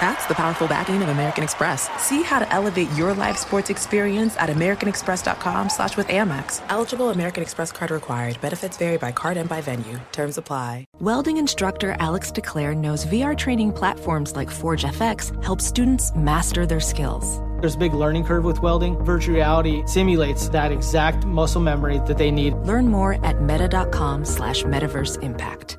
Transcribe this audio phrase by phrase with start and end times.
[0.00, 1.88] That's the powerful backing of American Express.
[2.00, 6.62] See how to elevate your live sports experience at americanexpress.com slash with Amex.
[6.68, 8.40] Eligible American Express card required.
[8.40, 9.98] Benefits vary by card and by venue.
[10.12, 10.84] Terms apply.
[11.00, 16.80] Welding instructor Alex DeClaire knows VR training platforms like Forge FX help students master their
[16.80, 17.40] skills.
[17.60, 18.96] There's a big learning curve with welding.
[19.04, 22.54] Virtual reality simulates that exact muscle memory that they need.
[22.58, 25.78] Learn more at meta.com slash metaverse impact.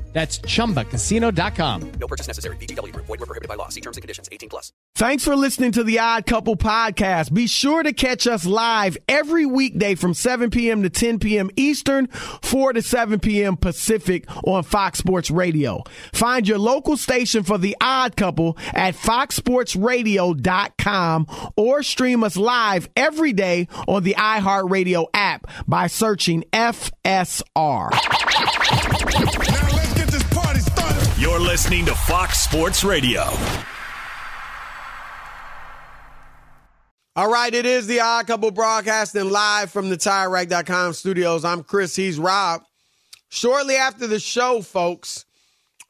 [0.13, 1.91] That's chumbacasino.com.
[1.93, 2.57] No purchase necessary.
[2.57, 3.05] VGW Group.
[3.05, 3.69] Void were prohibited by law.
[3.69, 4.27] See terms and conditions.
[4.31, 4.73] 18 plus.
[4.95, 7.33] Thanks for listening to the Odd Couple podcast.
[7.33, 10.83] Be sure to catch us live every weekday from 7 p.m.
[10.83, 11.49] to 10 p.m.
[11.55, 13.55] Eastern, 4 to 7 p.m.
[13.55, 15.83] Pacific on Fox Sports Radio.
[16.13, 23.31] Find your local station for the Odd Couple at foxsportsradio.com or stream us live every
[23.31, 27.91] day on the iHeartRadio app by searching FSR.
[31.41, 33.23] Listening to Fox Sports Radio.
[37.15, 41.43] All right, it is the Odd Couple broadcasting live from the TireRack.com studios.
[41.43, 41.95] I'm Chris.
[41.95, 42.61] He's Rob.
[43.29, 45.25] Shortly after the show, folks,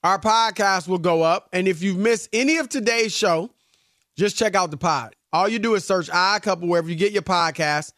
[0.05, 1.49] our podcast will go up.
[1.51, 3.51] And if you've missed any of today's show,
[4.17, 5.17] just check out the pod.
[5.33, 7.91] All you do is search Odd Couple wherever you get your podcast,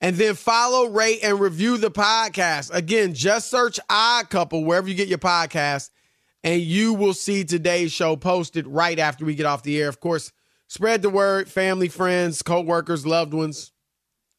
[0.00, 2.74] and then follow, rate, and review the podcast.
[2.74, 5.90] Again, just search Odd Couple wherever you get your podcast,
[6.44, 9.88] and you will see today's show posted right after we get off the air.
[9.88, 10.32] Of course,
[10.68, 13.72] spread the word, family, friends, co-workers, loved ones,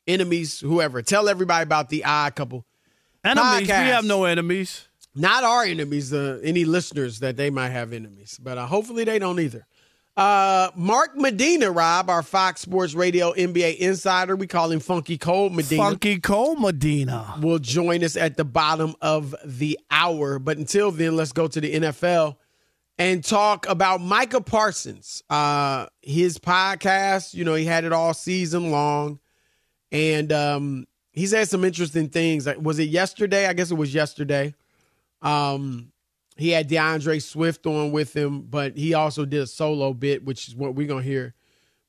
[0.08, 1.02] enemies, whoever.
[1.02, 2.66] Tell everybody about the Odd Couple.
[3.24, 3.68] Enemies?
[3.68, 3.84] podcast.
[3.84, 4.88] We have no enemies.
[5.16, 9.20] Not our enemies, uh, any listeners that they might have enemies, but uh, hopefully they
[9.20, 9.66] don't either.
[10.20, 15.56] Uh, Mark Medina, Rob, our Fox Sports Radio NBA insider, we call him Funky Cold
[15.56, 15.82] Medina.
[15.82, 17.36] Funky Cole Medina.
[17.42, 20.38] will join us at the bottom of the hour.
[20.38, 22.36] But until then, let's go to the NFL
[22.98, 25.24] and talk about Micah Parsons.
[25.30, 29.22] Uh, his podcast, you know, he had it all season long.
[29.90, 32.46] And um, he's had some interesting things.
[32.46, 33.48] Like, Was it yesterday?
[33.48, 34.54] I guess it was yesterday.
[35.22, 35.94] Um,
[36.40, 40.48] he had DeAndre Swift on with him, but he also did a solo bit, which
[40.48, 41.36] is what we're going to hear.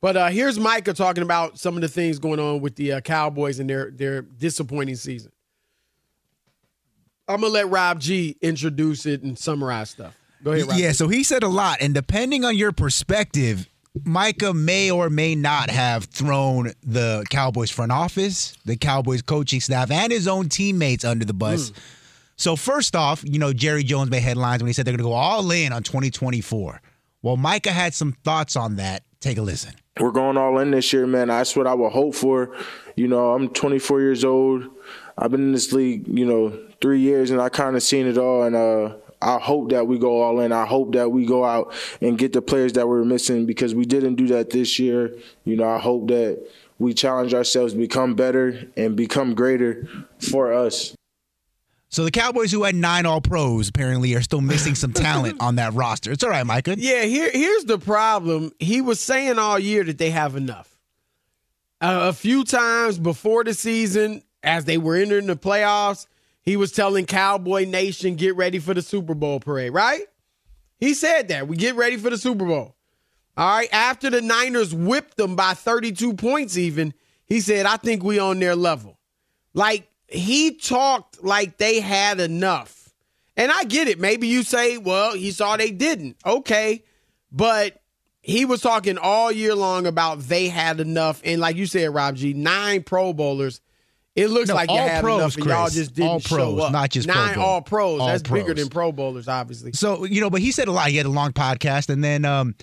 [0.01, 3.01] But uh, here's Micah talking about some of the things going on with the uh,
[3.01, 5.31] Cowboys and their their disappointing season.
[7.29, 10.17] I'm gonna let Rob G introduce it and summarize stuff.
[10.43, 10.79] Go ahead, Rob.
[10.79, 10.95] Yeah, G.
[10.95, 13.69] so he said a lot, and depending on your perspective,
[14.05, 19.91] Micah may or may not have thrown the Cowboys front office, the Cowboys coaching staff,
[19.91, 21.73] and his own teammates under the bus.
[22.41, 25.11] So first off, you know, Jerry Jones made headlines when he said they're going to
[25.11, 26.81] go all in on 2024.
[27.21, 29.03] Well, Micah had some thoughts on that.
[29.21, 29.75] Take a listen.
[30.01, 31.29] we're going all in this year, man.
[31.29, 32.57] That's what I would hope for.
[32.97, 34.65] You know, I'm 24 years old.
[35.19, 38.17] I've been in this league, you know, three years, and I kind of seen it
[38.17, 38.45] all.
[38.45, 40.51] And uh, I hope that we go all in.
[40.51, 43.85] I hope that we go out and get the players that we're missing because we
[43.85, 45.15] didn't do that this year.
[45.45, 46.43] You know, I hope that
[46.79, 49.87] we challenge ourselves become better and become greater
[50.21, 50.97] for us.
[51.91, 55.57] So the Cowboys, who had nine All Pros, apparently are still missing some talent on
[55.57, 56.13] that roster.
[56.13, 56.77] It's all right, Micah.
[56.79, 58.53] Yeah, here here's the problem.
[58.61, 60.79] He was saying all year that they have enough.
[61.81, 66.07] Uh, a few times before the season, as they were entering the playoffs,
[66.43, 70.03] he was telling Cowboy Nation, "Get ready for the Super Bowl parade." Right?
[70.79, 72.77] He said that we get ready for the Super Bowl.
[73.37, 73.69] All right.
[73.73, 76.95] After the Niners whipped them by 32 points, even
[77.27, 78.97] he said, "I think we on their level."
[79.55, 82.77] Like he talked like they had enough.
[83.37, 83.99] And I get it.
[83.99, 86.17] Maybe you say, well, he saw they didn't.
[86.27, 86.83] Okay.
[87.33, 87.81] But
[88.21, 91.23] he was talking all year long about they had enough.
[91.25, 93.61] And like you said, Rob G, nine Pro Bowlers.
[94.17, 96.37] It looks No, like you all had pros, enough, and y'all just didn't All show
[96.37, 96.73] pros, up.
[96.73, 97.45] not just Pro nine Bowl.
[97.45, 98.01] all pros.
[98.01, 99.73] All That's bigger than Pro Bowlers, obviously.
[99.73, 100.89] So you know, but he said a lot.
[100.89, 102.57] He had a long podcast, and then um,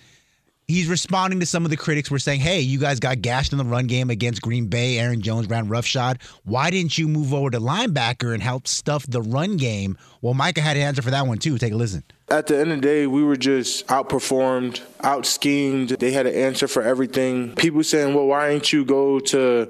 [0.68, 3.58] he's responding to some of the critics were saying, "Hey, you guys got gashed in
[3.58, 5.00] the run game against Green Bay.
[5.00, 6.20] Aaron Jones ran roughshod.
[6.44, 10.62] Why didn't you move over to linebacker and help stuff the run game?" Well, Micah
[10.62, 11.58] had an answer for that one too.
[11.58, 12.04] Take a listen.
[12.30, 15.90] At the end of the day, we were just outperformed, out schemed.
[15.90, 17.54] They had an answer for everything.
[17.56, 19.70] People saying, well, why didn't you go to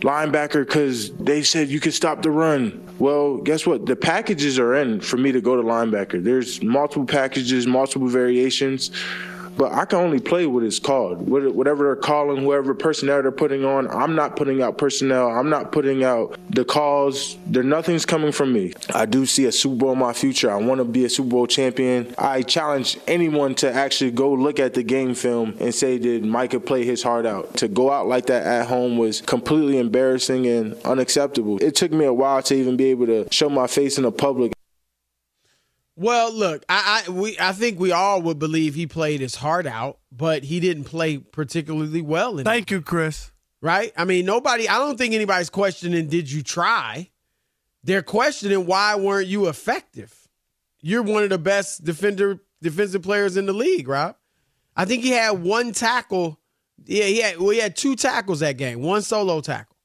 [0.00, 0.66] linebacker?
[0.66, 2.86] Because they said you could stop the run.
[2.98, 3.86] Well, guess what?
[3.86, 6.22] The packages are in for me to go to linebacker.
[6.22, 8.90] There's multiple packages, multiple variations
[9.56, 11.28] but I can only play what it's called.
[11.28, 15.28] Whatever they're calling, whoever personnel they're putting on, I'm not putting out personnel.
[15.30, 17.36] I'm not putting out the calls.
[17.46, 18.74] There, nothing's coming from me.
[18.94, 20.50] I do see a Super Bowl in my future.
[20.50, 22.14] I want to be a Super Bowl champion.
[22.18, 26.60] I challenge anyone to actually go look at the game film and say, did Micah
[26.60, 27.56] play his heart out?
[27.58, 31.58] To go out like that at home was completely embarrassing and unacceptable.
[31.62, 34.12] It took me a while to even be able to show my face in the
[34.12, 34.52] public.
[35.96, 39.66] Well, look, I, I we I think we all would believe he played his heart
[39.66, 42.38] out, but he didn't play particularly well.
[42.38, 43.32] In Thank you, Chris.
[43.62, 43.92] Right?
[43.96, 44.68] I mean, nobody.
[44.68, 46.08] I don't think anybody's questioning.
[46.08, 47.10] Did you try?
[47.82, 50.28] They're questioning why weren't you effective?
[50.82, 54.16] You're one of the best defender defensive players in the league, Rob.
[54.76, 56.38] I think he had one tackle.
[56.84, 57.38] Yeah, he had.
[57.38, 58.82] Well, he had two tackles that game.
[58.82, 59.75] One solo tackle.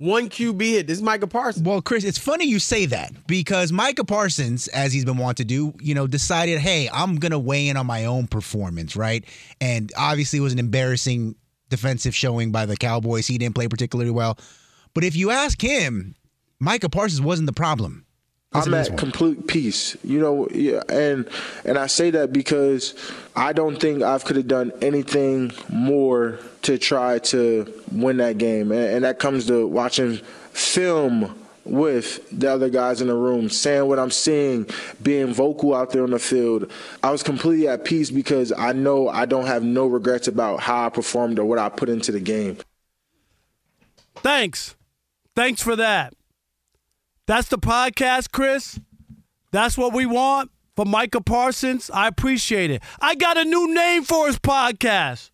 [0.00, 0.86] One QB hit.
[0.86, 1.66] This is Micah Parsons.
[1.66, 5.44] Well, Chris, it's funny you say that because Micah Parsons, as he's been wanting to
[5.44, 9.24] do, you know, decided, hey, I'm to weigh in on my own performance, right?
[9.60, 11.34] And obviously, it was an embarrassing
[11.68, 13.26] defensive showing by the Cowboys.
[13.26, 14.38] He didn't play particularly well.
[14.94, 16.14] But if you ask him,
[16.60, 18.06] Micah Parsons wasn't the problem.
[18.52, 21.28] I'm at complete peace, you know, yeah, and
[21.66, 22.94] and I say that because
[23.36, 28.72] I don't think I could have done anything more to try to win that game,
[28.72, 30.16] and, and that comes to watching
[30.52, 34.66] film with the other guys in the room, saying what I'm seeing,
[35.02, 36.70] being vocal out there on the field.
[37.02, 40.86] I was completely at peace because I know I don't have no regrets about how
[40.86, 42.56] I performed or what I put into the game.
[44.16, 44.74] Thanks.
[45.36, 46.14] Thanks for that.
[47.28, 48.80] That's the podcast, Chris.
[49.52, 51.90] That's what we want for Micah Parsons.
[51.92, 52.82] I appreciate it.
[53.00, 55.30] I got a new name for his podcast.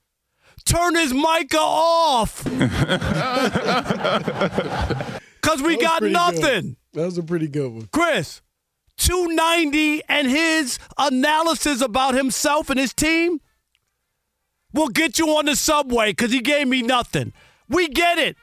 [0.64, 2.44] Turn his Micah off.
[5.44, 6.41] Because we got nothing.
[6.43, 6.76] Good.
[6.94, 7.88] That was a pretty good one.
[7.93, 8.41] Chris,
[8.96, 13.43] 290 and his analysis about himself and his team
[14.73, 17.35] will get you on the subway because he gave me nothing.
[17.69, 18.38] We get it.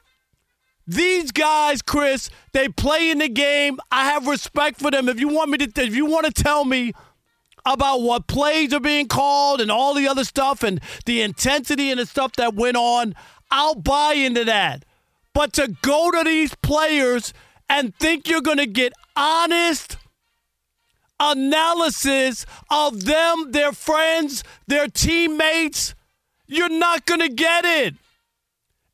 [0.86, 3.78] These guys, Chris, they play in the game.
[3.90, 5.08] I have respect for them.
[5.08, 6.92] If you want me to, if you want to tell me
[7.64, 12.00] about what plays are being called and all the other stuff and the intensity and
[12.00, 13.14] the stuff that went on,
[13.50, 14.84] I'll buy into that.
[15.34, 17.32] But to go to these players
[17.68, 19.96] and think you're going to get honest
[21.20, 25.94] analysis of them, their friends, their teammates,
[26.46, 27.94] you're not going to get it.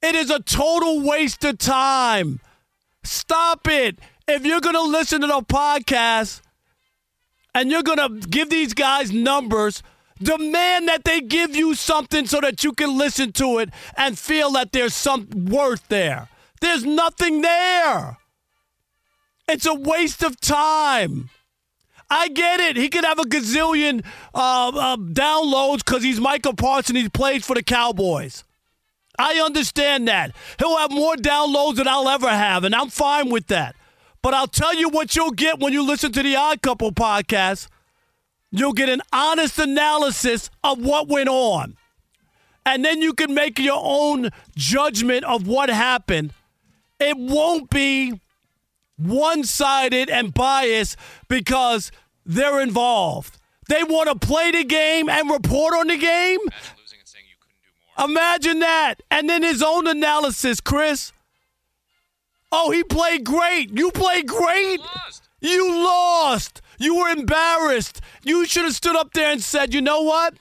[0.00, 2.40] It is a total waste of time.
[3.02, 3.98] Stop it.
[4.28, 6.42] If you're going to listen to the podcast
[7.54, 9.82] and you're going to give these guys numbers,
[10.22, 14.50] demand that they give you something so that you can listen to it and feel
[14.52, 16.28] that there's some worth there.
[16.60, 18.18] There's nothing there.
[19.48, 21.30] It's a waste of time.
[22.10, 22.76] I get it.
[22.76, 24.04] He could have a gazillion
[24.34, 26.98] uh, uh, downloads because he's Michael Parsons.
[26.98, 28.44] He plays for the Cowboys.
[29.18, 30.34] I understand that.
[30.58, 33.74] He'll have more downloads than I'll ever have, and I'm fine with that.
[34.22, 37.68] But I'll tell you what you'll get when you listen to the Odd Couple podcast.
[38.50, 41.76] You'll get an honest analysis of what went on.
[42.64, 46.32] And then you can make your own judgment of what happened.
[47.00, 48.20] It won't be
[48.96, 50.96] one sided and biased
[51.28, 51.90] because
[52.26, 53.38] they're involved.
[53.68, 56.40] They want to play the game and report on the game.
[58.02, 59.02] Imagine that.
[59.10, 61.12] And then his own analysis, Chris.
[62.50, 63.76] Oh, he played great.
[63.76, 64.80] You played great.
[64.80, 65.28] Lost.
[65.40, 66.62] You lost.
[66.78, 68.00] You were embarrassed.
[68.22, 70.34] You should have stood up there and said, you know what?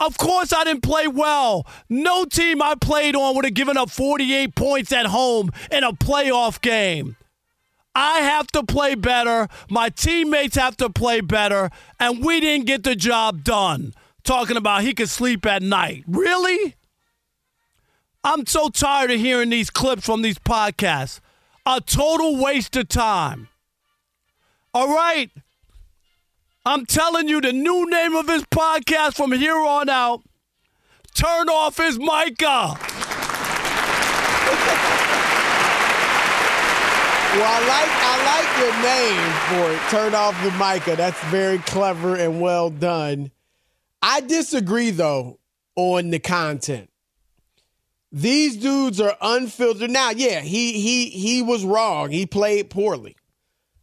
[0.00, 1.66] Of course, I didn't play well.
[1.88, 5.92] No team I played on would have given up 48 points at home in a
[5.92, 7.16] playoff game.
[7.94, 9.48] I have to play better.
[9.68, 11.70] My teammates have to play better.
[11.98, 13.92] And we didn't get the job done
[14.28, 16.04] talking about he could sleep at night.
[16.06, 16.76] Really?
[18.22, 21.20] I'm so tired of hearing these clips from these podcasts.
[21.64, 23.48] A total waste of time.
[24.74, 25.30] All right.
[26.66, 30.22] I'm telling you the new name of his podcast from here on out.
[31.14, 32.76] Turn off his Micah.
[37.34, 39.80] Well, I like I like your name for it.
[39.90, 40.96] Turn off the Micah.
[40.96, 43.30] That's very clever and well done.
[44.02, 45.38] I disagree though
[45.76, 46.90] on the content.
[48.10, 49.90] These dudes are unfiltered.
[49.90, 52.10] Now, yeah, he he he was wrong.
[52.10, 53.16] He played poorly.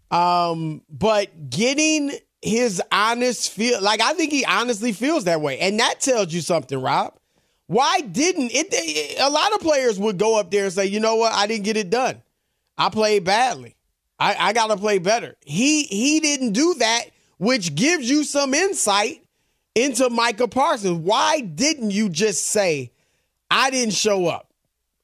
[0.10, 5.60] Um, but getting his honest feel like I think he honestly feels that way.
[5.60, 7.14] And that tells you something, Rob.
[7.68, 11.00] Why didn't it, it a lot of players would go up there and say, you
[11.00, 12.22] know what, I didn't get it done.
[12.78, 13.76] I played badly.
[14.20, 15.36] I, I gotta play better.
[15.46, 17.06] He he didn't do that,
[17.38, 19.25] which gives you some insight
[19.76, 21.00] into Micah Parsons.
[21.00, 22.92] Why didn't you just say,
[23.52, 24.54] I didn't show up?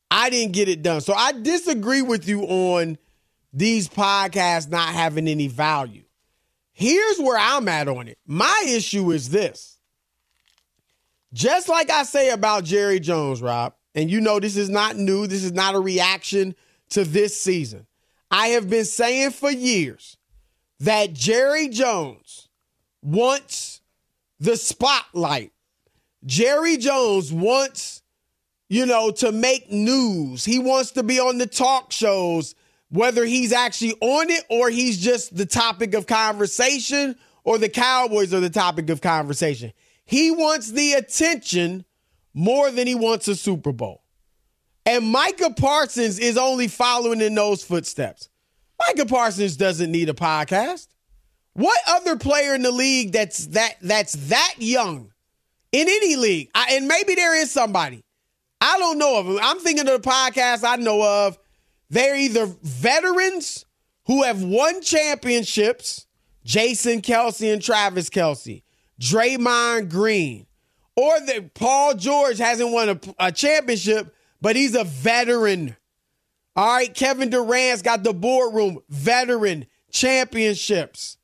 [0.09, 1.01] I didn't get it done.
[1.01, 2.97] So I disagree with you on
[3.53, 6.03] these podcasts not having any value.
[6.71, 8.17] Here's where I'm at on it.
[8.25, 9.77] My issue is this.
[11.33, 15.27] Just like I say about Jerry Jones, Rob, and you know this is not new,
[15.27, 16.55] this is not a reaction
[16.89, 17.87] to this season.
[18.29, 20.17] I have been saying for years
[20.79, 22.49] that Jerry Jones
[23.01, 23.80] wants
[24.41, 25.53] the spotlight.
[26.25, 28.01] Jerry Jones wants,
[28.69, 30.43] you know, to make news.
[30.43, 32.55] He wants to be on the talk shows
[32.89, 38.33] whether he's actually on it or he's just the topic of conversation or the Cowboys
[38.33, 39.71] are the topic of conversation.
[40.05, 41.85] He wants the attention
[42.33, 44.03] more than he wants a Super Bowl.
[44.85, 48.27] And Micah Parsons is only following in those footsteps.
[48.87, 50.87] Micah Parsons doesn't need a podcast.
[51.53, 55.11] What other player in the league that's that that's that young
[55.71, 56.49] in any league?
[56.55, 58.03] I, and maybe there is somebody.
[58.61, 59.39] I don't know of him.
[59.41, 61.37] I'm thinking of the podcast I know of
[61.89, 63.65] they're either veterans
[64.05, 66.07] who have won championships,
[66.45, 68.63] Jason Kelce and Travis Kelce,
[68.99, 70.45] Draymond Green,
[70.95, 75.75] or that Paul George hasn't won a, a championship, but he's a veteran.
[76.55, 81.17] All right, Kevin Durant's got the boardroom, veteran championships.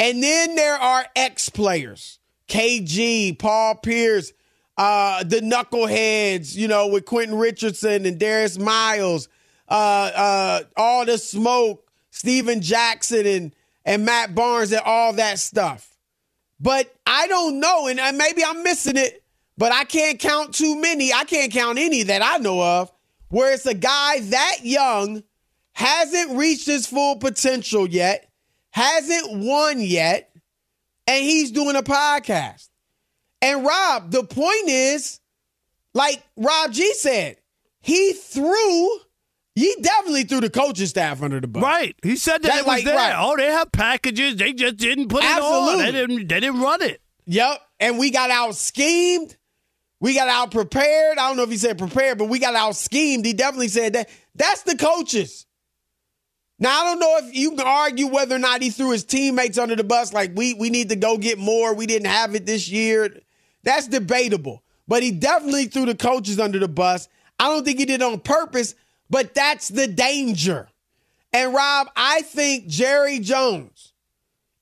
[0.00, 4.32] And then there are ex players, KG, Paul Pierce,
[4.76, 9.28] uh, the knuckleheads, you know, with Quentin Richardson and Darius Miles
[9.70, 13.54] uh, uh, all the smoke, Stephen Jackson and
[13.84, 15.96] and Matt Barnes and all that stuff.
[16.58, 19.22] But I don't know, and maybe I'm missing it,
[19.56, 21.12] but I can't count too many.
[21.12, 22.92] I can't count any that I know of
[23.28, 25.22] where it's a guy that young,
[25.72, 28.29] hasn't reached his full potential yet,
[28.70, 30.30] hasn't won yet,
[31.06, 32.68] and he's doing a podcast.
[33.42, 35.20] And Rob, the point is,
[35.94, 37.36] like Rob G said,
[37.80, 39.00] he threw
[39.54, 41.62] he definitely threw the coaching staff under the bus.
[41.62, 41.94] Right.
[42.02, 42.96] He said that, that it was like, there.
[42.96, 43.14] Right.
[43.16, 44.36] Oh, they have packages.
[44.36, 45.84] They just didn't put Absolutely.
[45.84, 45.92] it on.
[45.92, 47.02] They didn't, they didn't run it.
[47.26, 47.60] Yep.
[47.80, 49.36] And we got out schemed.
[50.00, 51.18] We got out prepared.
[51.18, 53.26] I don't know if he said prepared, but we got out schemed.
[53.26, 54.08] He definitely said that.
[54.34, 55.46] That's the coaches.
[56.60, 59.56] Now I don't know if you can argue whether or not he threw his teammates
[59.58, 60.12] under the bus.
[60.12, 61.74] Like we we need to go get more.
[61.74, 63.18] We didn't have it this year.
[63.64, 64.62] That's debatable.
[64.86, 67.08] But he definitely threw the coaches under the bus.
[67.38, 68.74] I don't think he did it on purpose.
[69.08, 70.68] But that's the danger.
[71.32, 73.92] And Rob, I think Jerry Jones,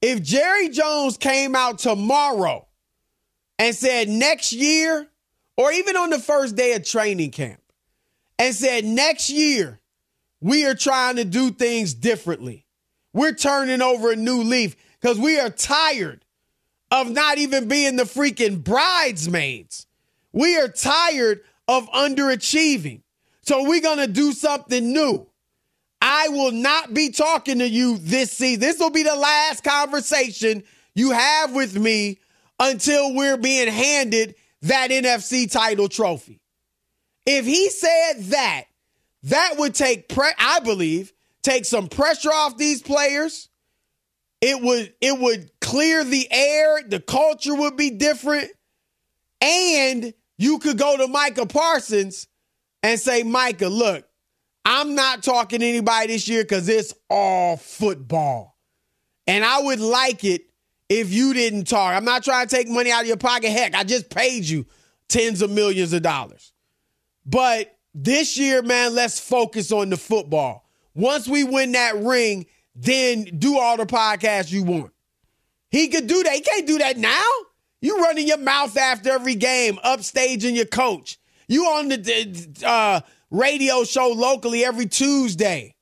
[0.00, 2.67] if Jerry Jones came out tomorrow
[3.59, 5.09] and said next year,
[5.57, 7.61] or even on the first day of training camp,
[8.38, 9.81] and said next year,
[10.40, 12.66] we are trying to do things differently.
[13.12, 16.25] We're turning over a new leaf because we are tired
[16.90, 19.87] of not even being the freaking bridesmaids.
[20.33, 23.02] We are tired of underachieving.
[23.42, 25.26] So we're going to do something new.
[26.00, 28.61] I will not be talking to you this season.
[28.61, 30.62] This will be the last conversation
[30.95, 32.18] you have with me
[32.61, 36.40] until we're being handed that NFC title trophy.
[37.26, 38.64] If he said that,
[39.25, 43.49] that would take pre- I believe take some pressure off these players.
[44.41, 48.51] It would it would clear the air, the culture would be different,
[49.41, 52.29] and you could go to Micah Parsons
[52.83, 54.05] and say, Micah, look,
[54.65, 58.57] I'm not talking to anybody this year because it's all football.
[59.27, 60.43] And I would like it
[60.89, 61.95] if you didn't talk.
[61.95, 63.51] I'm not trying to take money out of your pocket.
[63.51, 64.67] Heck, I just paid you
[65.09, 66.53] tens of millions of dollars.
[67.27, 70.64] But this year, man, let's focus on the football.
[70.95, 74.93] Once we win that ring, then do all the podcasts you want.
[75.69, 76.33] He could do that.
[76.33, 77.25] He can't do that now.
[77.81, 81.19] You running your mouth after every game, upstaging your coach.
[81.49, 83.00] You on the uh,
[83.33, 85.75] radio show locally every Tuesday.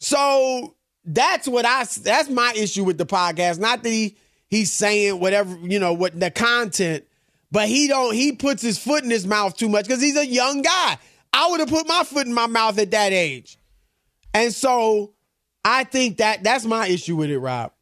[0.00, 0.76] So
[1.06, 3.58] that's what I that's my issue with the podcast.
[3.58, 4.16] Not that he
[4.48, 7.04] he's saying whatever, you know, what the content,
[7.50, 10.26] but he don't he puts his foot in his mouth too much because he's a
[10.26, 10.98] young guy.
[11.34, 13.58] I would have put my foot in my mouth at that age.
[14.32, 15.12] And so
[15.64, 17.72] I think that that's my issue with it, Rob.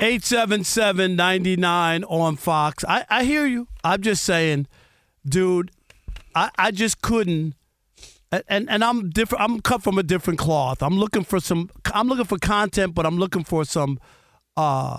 [0.00, 2.84] 877 99 on Fox.
[2.86, 3.68] I, I hear you.
[3.82, 4.66] I'm just saying
[5.28, 5.70] dude,
[6.34, 7.54] I, I just couldn't.
[8.30, 9.42] And, and and I'm different.
[9.42, 10.82] I'm cut from a different cloth.
[10.82, 11.70] I'm looking for some.
[11.94, 13.98] I'm looking for content, but I'm looking for some
[14.54, 14.98] uh,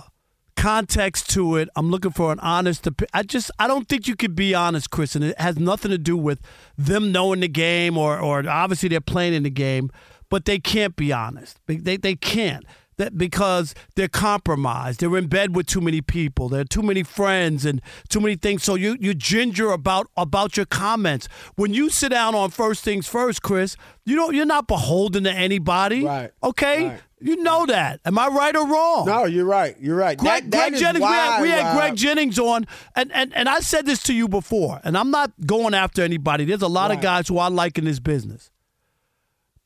[0.60, 1.70] context to it.
[1.74, 2.86] I'm looking for an honest.
[3.14, 5.98] I just I don't think you could be honest, Chris, and it has nothing to
[5.98, 6.40] do with
[6.76, 9.90] them knowing the game or or obviously they're playing in the game,
[10.28, 11.58] but they can't be honest.
[11.66, 12.64] They they, they can't.
[13.00, 17.02] That because they're compromised, they're in bed with too many people, there are too many
[17.02, 17.80] friends and
[18.10, 18.62] too many things.
[18.62, 21.26] So you you ginger about about your comments.
[21.56, 25.32] When you sit down on first things first, Chris, you don't you're not beholden to
[25.32, 26.04] anybody.
[26.04, 26.30] Right.
[26.42, 26.88] Okay.
[26.88, 27.00] Right.
[27.22, 28.00] You know that.
[28.04, 29.06] Am I right or wrong?
[29.06, 29.74] No, you're right.
[29.80, 30.16] You're right.
[30.18, 32.66] Greg, That- that Greg Jennings, we had, we had Greg Jennings on,
[32.96, 36.46] and, and, and I said this to you before, and I'm not going after anybody.
[36.46, 38.50] There's a lot of guys who I like in this business.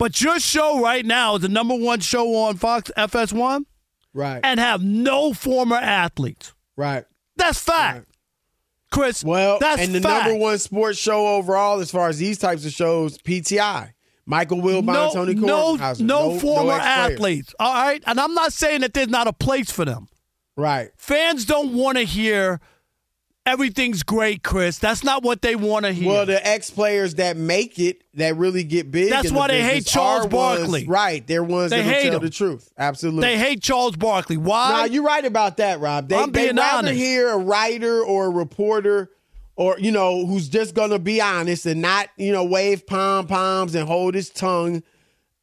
[0.05, 3.65] But your show right now is the number one show on Fox FS1
[4.13, 4.39] Right.
[4.45, 6.53] and have no former athletes.
[6.77, 7.07] Right.
[7.37, 8.07] That's fact.
[8.93, 10.27] Chris, Well, that's and the fact.
[10.27, 13.95] number one sports show overall, as far as these types of shows, PTI.
[14.27, 16.01] Michael Wilbon, no, Tony no, Kornheiser.
[16.01, 17.13] no, former ex-players.
[17.15, 17.55] athletes.
[17.59, 20.09] All right, and I'm not saying that there's not a place for them.
[20.55, 20.91] Right.
[20.99, 22.61] Fans don't want to hear
[23.47, 24.79] everything's great, Chris.
[24.79, 26.09] That's not what they want to hear.
[26.09, 29.11] Well, the ex players that make it, that really get big.
[29.11, 30.87] That's in the why they hate Charles are ones- Barkley.
[30.87, 31.27] right.
[31.27, 32.23] They're ones They that hate tell him.
[32.23, 32.71] the truth.
[32.79, 33.23] Absolutely.
[33.23, 34.37] they hate Charles Barkley.
[34.37, 34.71] Why?
[34.71, 36.09] Nah, you're right about that, Rob.
[36.09, 36.95] They, I'm they being rather honest.
[36.99, 39.11] hear a writer or a reporter
[39.57, 43.27] or, you know, who's just going to be honest and not, you know, wave pom
[43.27, 44.83] poms and hold his tongue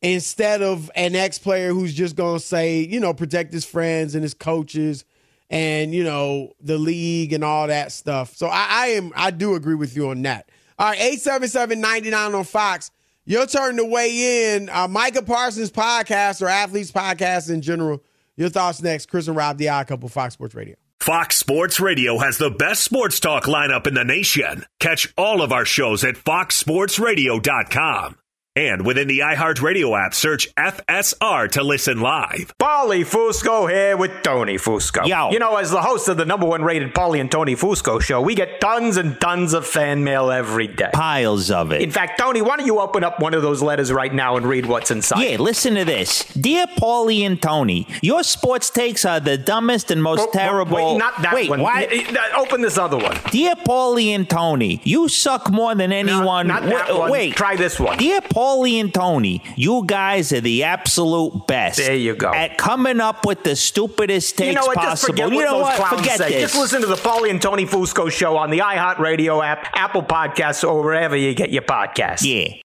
[0.01, 4.15] instead of an ex player who's just going to say, you know, protect his friends
[4.15, 5.05] and his coaches
[5.51, 8.35] and, you know, the league and all that stuff.
[8.35, 10.49] So I, I am, I do agree with you on that.
[10.79, 12.89] All right, 877 99 on Fox.
[13.25, 14.69] Your turn to weigh in.
[14.69, 18.03] Uh, Micah Parsons podcast or athletes podcast in general.
[18.35, 19.07] Your thoughts next.
[19.07, 20.75] Chris and Rob, the Odd Couple, Fox Sports Radio.
[20.99, 24.65] Fox Sports Radio has the best sports talk lineup in the nation.
[24.79, 28.17] Catch all of our shows at foxsportsradio.com.
[28.57, 32.53] And within the iHeartRadio app, search FSR to listen live.
[32.59, 35.07] Paulie Fusco here with Tony Fusco.
[35.07, 35.31] Yo.
[35.31, 38.19] You know, as the host of the number one rated Paulie and Tony Fusco show,
[38.19, 40.89] we get tons and tons of fan mail every day.
[40.91, 41.81] Piles of it.
[41.81, 44.45] In fact, Tony, why don't you open up one of those letters right now and
[44.45, 45.21] read what's inside?
[45.21, 46.25] Yeah, listen to this.
[46.33, 50.75] Dear Paulie and Tony, your sports takes are the dumbest and most Oh, oh, terrible.
[50.75, 51.61] Wait, not that Wait, one.
[51.61, 51.87] why?
[52.35, 53.17] Open this other one.
[53.31, 56.47] Dear Paulie and Tony, you suck more than anyone.
[56.47, 57.11] not that Wa- one.
[57.11, 57.97] Wait, Try this one.
[57.97, 61.77] Dear Paulie and Tony, you guys are the absolute best.
[61.77, 62.33] There you go.
[62.33, 64.75] At coming up with the stupidest takes you know what?
[64.75, 65.13] Just possible.
[65.13, 65.75] forget you what know those what?
[65.75, 66.29] clowns Forget say.
[66.29, 66.41] this.
[66.51, 70.67] Just listen to the Paulie and Tony Fusco show on the iHeartRadio app, Apple Podcasts,
[70.67, 72.23] or wherever you get your podcasts.
[72.23, 72.55] Yeah.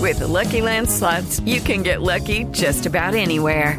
[0.00, 3.78] With the Lucky Land slots, you can get lucky just about anywhere.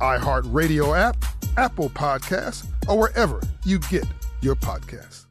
[0.00, 1.16] iHeartRadio app,
[1.56, 4.04] Apple Podcasts, or wherever you get
[4.40, 5.26] your podcasts.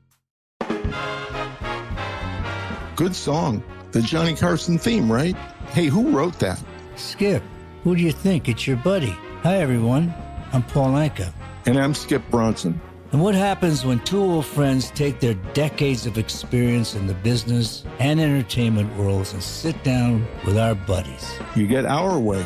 [2.95, 3.63] Good song.
[3.91, 5.35] The Johnny Carson theme, right?
[5.71, 6.61] Hey, who wrote that?
[6.95, 7.43] Skip,
[7.83, 8.47] who do you think?
[8.49, 9.15] It's your buddy.
[9.43, 10.13] Hi, everyone.
[10.53, 11.31] I'm Paul Anka.
[11.65, 12.79] And I'm Skip Bronson.
[13.11, 17.85] And what happens when two old friends take their decades of experience in the business
[17.99, 21.37] and entertainment worlds and sit down with our buddies?
[21.55, 22.45] You get our way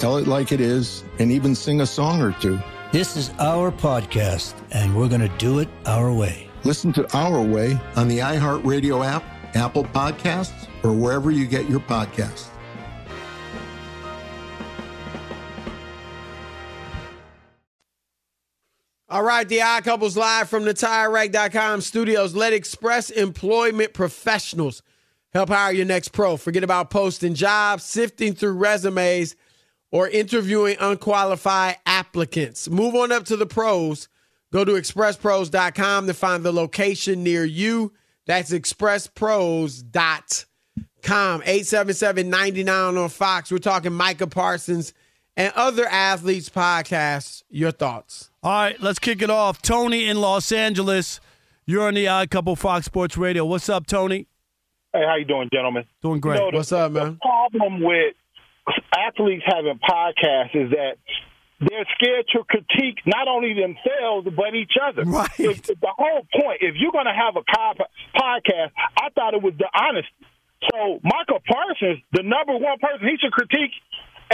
[0.00, 2.58] tell it like it is, and even sing a song or two.
[2.90, 6.48] This is our podcast, and we're going to do it our way.
[6.64, 9.22] Listen to Our Way on the iHeartRadio app,
[9.54, 12.48] Apple Podcasts, or wherever you get your podcasts.
[19.08, 22.34] All right, the Odd Couples live from the TireRack.com studios.
[22.34, 24.82] Let Express Employment Professionals
[25.32, 26.36] help hire your next pro.
[26.36, 29.34] Forget about posting jobs, sifting through resumes,
[29.90, 32.68] or interviewing unqualified applicants.
[32.68, 34.08] Move on up to the pros.
[34.52, 37.92] Go to expresspros.com to find the location near you.
[38.26, 41.40] That's expresspros.com.
[41.42, 43.50] 877-99 on Fox.
[43.50, 44.92] We're talking Micah Parsons
[45.36, 47.42] and other athletes podcasts.
[47.48, 48.30] Your thoughts?
[48.42, 49.62] All right, let's kick it off.
[49.62, 51.20] Tony in Los Angeles.
[51.66, 53.44] You're on the Odd Couple Fox Sports Radio.
[53.44, 54.26] What's up, Tony?
[54.92, 55.84] Hey, how you doing, gentlemen?
[56.02, 56.38] Doing great.
[56.38, 57.12] You know, the, What's up, man?
[57.12, 58.14] The problem with
[58.96, 60.96] athletes having podcasts is that
[61.60, 65.04] they're scared to critique not only themselves but each other.
[65.04, 65.28] Right.
[65.38, 69.54] If, the whole point, if you're going to have a podcast, I thought it was
[69.58, 70.26] the honesty.
[70.72, 73.72] So Michael Parsons, the number one person he should critique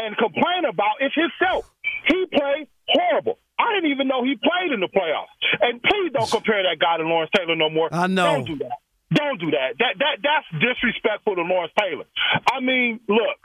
[0.00, 1.70] and complain about is himself.
[2.06, 3.38] He played horrible.
[3.58, 5.32] I didn't even know he played in the playoffs.
[5.60, 7.88] And please don't compare that guy to Lawrence Taylor no more.
[7.92, 8.34] I know.
[8.34, 8.78] Don't do that.
[9.14, 9.78] Don't do that.
[9.78, 12.10] That that that's disrespectful to Lawrence Taylor.
[12.50, 13.38] I mean, look,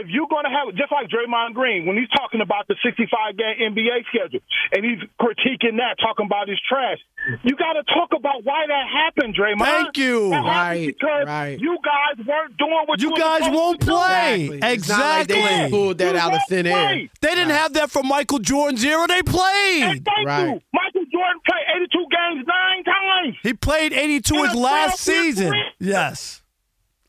[0.00, 3.76] if you're to have just like Draymond Green when he's talking about the 65 game
[3.76, 4.40] NBA schedule
[4.72, 6.96] and he's critiquing that, talking about his trash,
[7.42, 9.64] you got to talk about why that happened, Draymond.
[9.64, 10.30] Thank you.
[10.32, 11.58] Right, because right.
[11.58, 13.92] you guys weren't doing what you, You guys supposed won't to do.
[13.92, 14.48] play.
[14.74, 17.08] It's not like they pulled that You out of won't thin air.
[17.20, 19.06] They didn't have that from Michael Jordan zero.
[19.06, 20.04] They And played.
[20.04, 20.44] thank Right.
[20.48, 20.60] you.
[20.72, 23.36] Michael Jordan played 82 games nine times.
[23.42, 25.50] He played 82 his last season.
[25.50, 25.64] career.
[25.80, 26.42] Yes.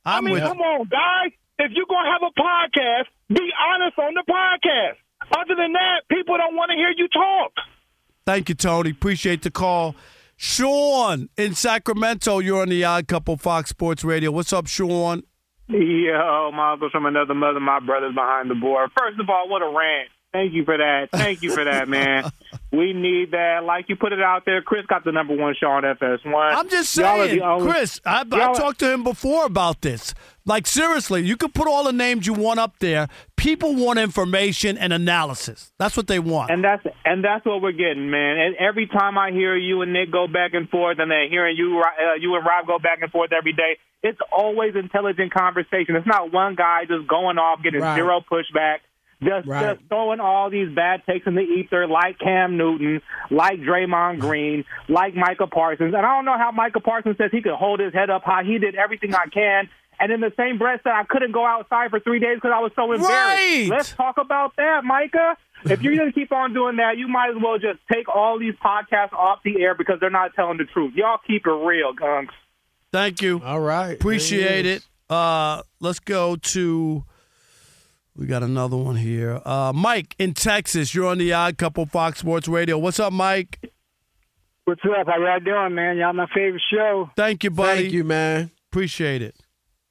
[0.06, 1.32] I I'm mean, with come on, guys.
[1.58, 4.98] If you're going to have a podcast, be honest on the podcast.
[5.36, 7.52] Other than that, people don't want to hear you talk.
[8.26, 8.90] Thank you, Tony.
[8.90, 9.96] Appreciate the call.
[10.36, 14.32] Sean in Sacramento, you're on the Odd Couple Fox Sports Radio.
[14.32, 15.24] What's up, Sean?
[15.68, 18.90] Yo, oh, Marcos from another mother, my brother's behind the board.
[18.98, 20.10] First of all, what a rant.
[20.34, 21.10] Thank you for that.
[21.12, 22.30] Thank you for that, man.
[22.78, 23.62] we need that.
[23.64, 24.62] Like you put it out there.
[24.62, 26.56] Chris got the number one show on FS1.
[26.56, 28.00] I'm just saying, only- Chris.
[28.06, 30.14] I, I talked to him before about this.
[30.48, 33.08] Like seriously, you can put all the names you want up there.
[33.36, 35.72] People want information and analysis.
[35.80, 36.52] That's what they want.
[36.52, 38.38] And that's and that's what we're getting, man.
[38.38, 41.58] And every time I hear you and Nick go back and forth, and then hearing
[41.58, 45.96] you, uh, you and Rob go back and forth every day, it's always intelligent conversation.
[45.96, 47.96] It's not one guy just going off getting Right.
[47.96, 48.78] zero pushback.
[49.24, 49.76] Just, Right.
[49.78, 53.02] just throwing all these bad takes in the ether, like Cam Newton,
[53.32, 55.94] like Draymond Green, like Michael Parsons.
[55.96, 58.44] And I don't know how Michael Parsons says he could hold his head up high.
[58.44, 59.70] He did everything I can.
[59.98, 62.60] And in the same breath that I couldn't go outside for three days because I
[62.60, 63.10] was so embarrassed.
[63.10, 63.68] Right.
[63.70, 65.38] Let's talk about that, Micah.
[65.64, 68.38] If you're going to keep on doing that, you might as well just take all
[68.38, 70.94] these podcasts off the air because they're not telling the truth.
[70.96, 72.34] Y'all keep it real, gunks.
[72.92, 73.42] Thank you.
[73.44, 73.94] All right.
[73.94, 74.86] Appreciate There it.
[75.10, 77.06] Uh, let's go to.
[78.18, 79.42] We got another one here.
[79.44, 80.96] Uh, Mike in Texas.
[80.96, 82.78] You're on the Odd Couple Fox Sports Radio.
[82.78, 83.60] What's up, Mike?
[84.64, 85.08] What's up?
[85.08, 85.98] How y'all doing, man?
[85.98, 87.10] Y'all my favorite show.
[87.18, 87.84] Thank you, buddy.
[87.84, 88.52] Thank you, man.
[88.72, 89.36] Appreciate it.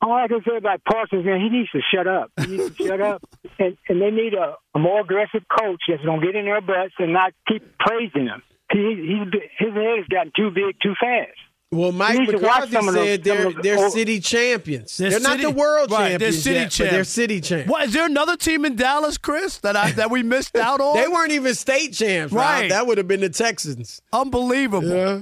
[0.01, 2.31] All I can say about Parsons, man, he needs to shut up.
[2.41, 3.23] He needs to shut up,
[3.59, 6.95] and and they need a, a more aggressive coach that's gonna get in their butts
[6.99, 8.43] and not keep praising him.
[8.73, 11.39] He, he's his head has gotten too big too fast.
[11.75, 14.21] Well, Mike need to watch McCarthy some of those- said they're those they're old- city
[14.21, 14.97] champions.
[14.97, 17.69] They're, They're not the world right, champions they're city yet, but they're city champs.
[17.71, 20.97] What is there another team in Dallas, Chris, that I that we missed out on?
[20.97, 22.61] They weren't even state champs, right?
[22.63, 22.71] Right.
[22.71, 24.01] That would have been the Texans.
[24.13, 24.89] Unbelievable.
[24.89, 25.21] Yeah.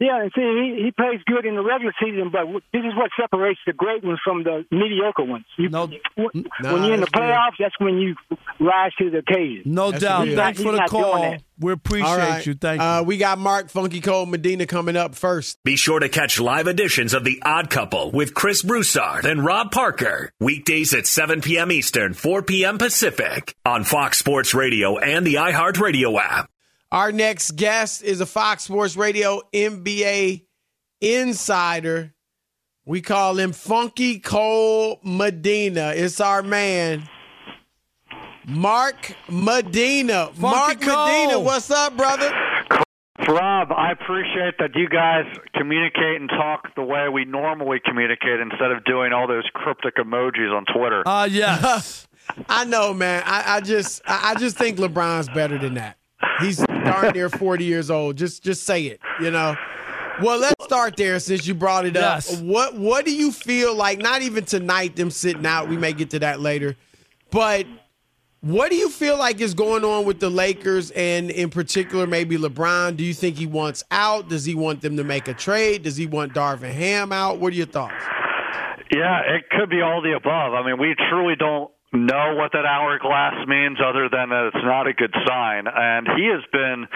[0.00, 2.94] Yeah, and see, he, he plays good in the regular season, but w- this is
[2.96, 5.44] what separates the great ones from the mediocre ones.
[5.56, 7.20] You, No, when Nah, you're in the that's good.
[7.22, 8.14] playoffs, that's when you
[8.60, 9.62] rise to the occasion.
[9.66, 10.26] No That's doubt.
[10.26, 10.36] real.
[10.36, 11.36] Thanks He's for the call.
[11.60, 12.46] We appreciate All right.
[12.46, 12.54] you.
[12.54, 12.86] Thank you.
[12.86, 15.58] Uh, we got Mark Funky Cole Medina coming up first.
[15.64, 19.72] Be sure to catch live editions of The Odd Couple with Chris Broussard and Rob
[19.72, 20.30] Parker.
[20.38, 21.72] Weekdays at 7 p.m.
[21.72, 22.78] Eastern, 4 p.m.
[22.78, 26.48] Pacific on Fox Sports Radio and the iHeartRadio app.
[26.90, 30.46] Our next guest is a Fox Sports Radio NBA
[31.02, 32.14] insider.
[32.86, 35.92] We call him Funky Cole Medina.
[35.94, 37.06] It's our man.
[38.46, 40.30] Mark Medina.
[40.38, 41.06] Mark Cole.
[41.06, 42.30] Medina, what's up, brother?
[43.28, 48.72] Rob, I appreciate that you guys communicate and talk the way we normally communicate instead
[48.72, 51.06] of doing all those cryptic emojis on Twitter.
[51.06, 52.08] Uh, yes.
[52.48, 53.22] I know, man.
[53.26, 55.97] I, I just I I just think LeBron's better than that.
[56.40, 58.16] He's darn near 40 years old.
[58.16, 59.56] Just just say it, you know.
[60.20, 62.16] Well, let's start there since you brought it up.
[62.16, 62.40] Yes.
[62.40, 66.10] What what do you feel like not even tonight them sitting out, we may get
[66.10, 66.76] to that later.
[67.30, 67.66] But
[68.40, 72.36] what do you feel like is going on with the Lakers and in particular maybe
[72.36, 72.96] LeBron?
[72.96, 74.28] Do you think he wants out?
[74.28, 75.82] Does he want them to make a trade?
[75.82, 77.38] Does he want Darvin Ham out?
[77.38, 78.04] What are your thoughts?
[78.94, 80.54] Yeah, it could be all the above.
[80.54, 84.86] I mean, we truly don't know what that hourglass means other than that it's not
[84.86, 85.64] a good sign.
[85.66, 86.86] And he has been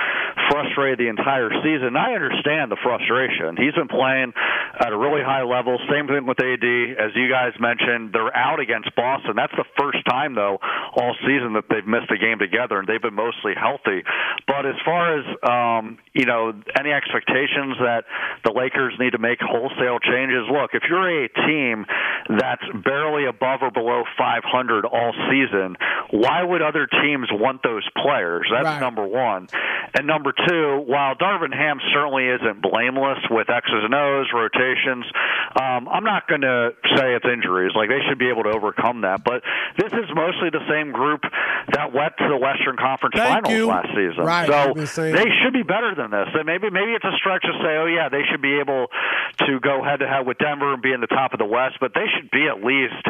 [0.53, 1.97] frustrated the entire season.
[1.97, 3.57] I understand the frustration.
[3.57, 4.37] He's been playing
[4.77, 5.81] at a really high level.
[5.89, 6.61] Same thing with AD.
[7.01, 9.33] As you guys mentioned, they're out against Boston.
[9.35, 10.61] That's the first time, though,
[10.95, 14.05] all season that they've missed a game together, and they've been mostly healthy.
[14.47, 18.05] But as far as, um, you know, any expectations that
[18.45, 21.87] the Lakers need to make wholesale changes, look, if you're a team
[22.29, 25.77] that's barely above or below 500 all season,
[26.13, 28.45] why would other teams want those players?
[28.53, 28.81] That's Right.
[28.81, 29.49] number one.
[29.95, 35.05] And number two, while Darvin Ham certainly isn't blameless with X's and O's, rotations,
[35.61, 37.73] um, I'm not going to say it's injuries.
[37.75, 39.25] Like, they should be able to overcome that.
[39.25, 39.43] But
[39.77, 41.23] this is mostly the same group
[41.73, 43.67] that went to the Western Conference Thank Finals you.
[43.67, 44.25] last season.
[44.25, 46.29] Right, So I've been saying they should be better than this.
[46.35, 48.87] And maybe maybe it's a stretch to say, oh yeah, they should be able
[49.47, 51.77] to go head to head with Denver and be in the top of the West,
[51.81, 53.05] but they should be at least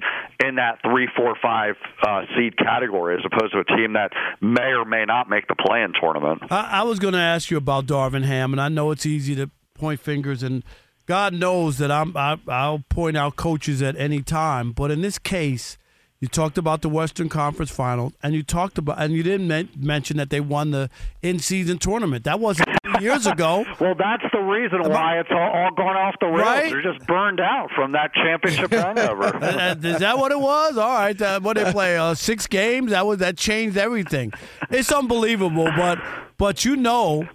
[0.45, 4.73] in that three, four, five uh, seed category as opposed to a team that may
[4.73, 6.42] or may not make the play-in tournament.
[6.51, 9.35] I, I was going to ask you about Darvin Ham, and I know it's easy
[9.37, 10.63] to point fingers, and
[11.07, 14.73] God knows that I'm I, I'll point out coaches at any time.
[14.73, 15.77] But in this case,
[16.21, 19.69] you talked about the Western Conference Finals, and you talked about, and you didn't men-
[19.77, 20.89] mention that they won the
[21.21, 22.23] in-season tournament.
[22.23, 22.69] That wasn't
[23.01, 23.65] years ago.
[23.81, 26.47] Well, that's the reason why it's all, all gone off the rails.
[26.47, 26.71] Right?
[26.71, 29.25] They're just burned out from that championship hangover.
[29.35, 30.79] Uh, Is that what it was?
[30.79, 31.21] All right.
[31.21, 31.97] Uh, what they play?
[31.97, 32.93] Uh, six games.
[32.93, 34.33] That was that changed everything.
[34.71, 35.99] It's unbelievable, but
[36.43, 37.29] but you know,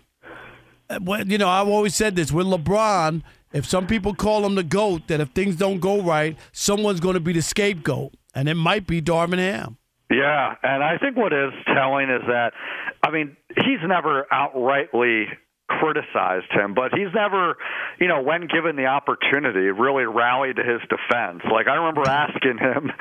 [0.90, 3.24] you know I've always said this with LeBron.
[3.54, 7.14] If some people call him the goat, that if things don't go right, someone's going
[7.14, 9.78] to be the scapegoat, and it might be Darvin Ham.
[10.12, 12.52] Yeah, and I think what is telling is that,
[13.02, 15.28] I mean, he's never outrightly
[15.68, 17.58] criticized him, but he's never,
[18.00, 21.44] you know, when given the opportunity, really rallied to his defense.
[21.52, 22.92] Like I remember asking him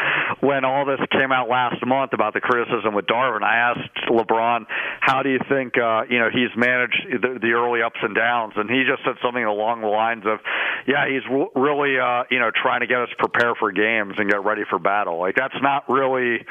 [0.40, 3.42] when all this came out last month about the criticism with Darvin.
[3.42, 4.66] I asked LeBron,
[5.00, 8.54] "How do you think, uh, you know, he's managed the, the early ups and downs?"
[8.56, 10.40] And he just said something along the lines of,
[10.86, 14.28] "Yeah, he's w- really, uh, you know, trying to get us prepared for games and
[14.28, 16.44] get ready for battle." Like that's not really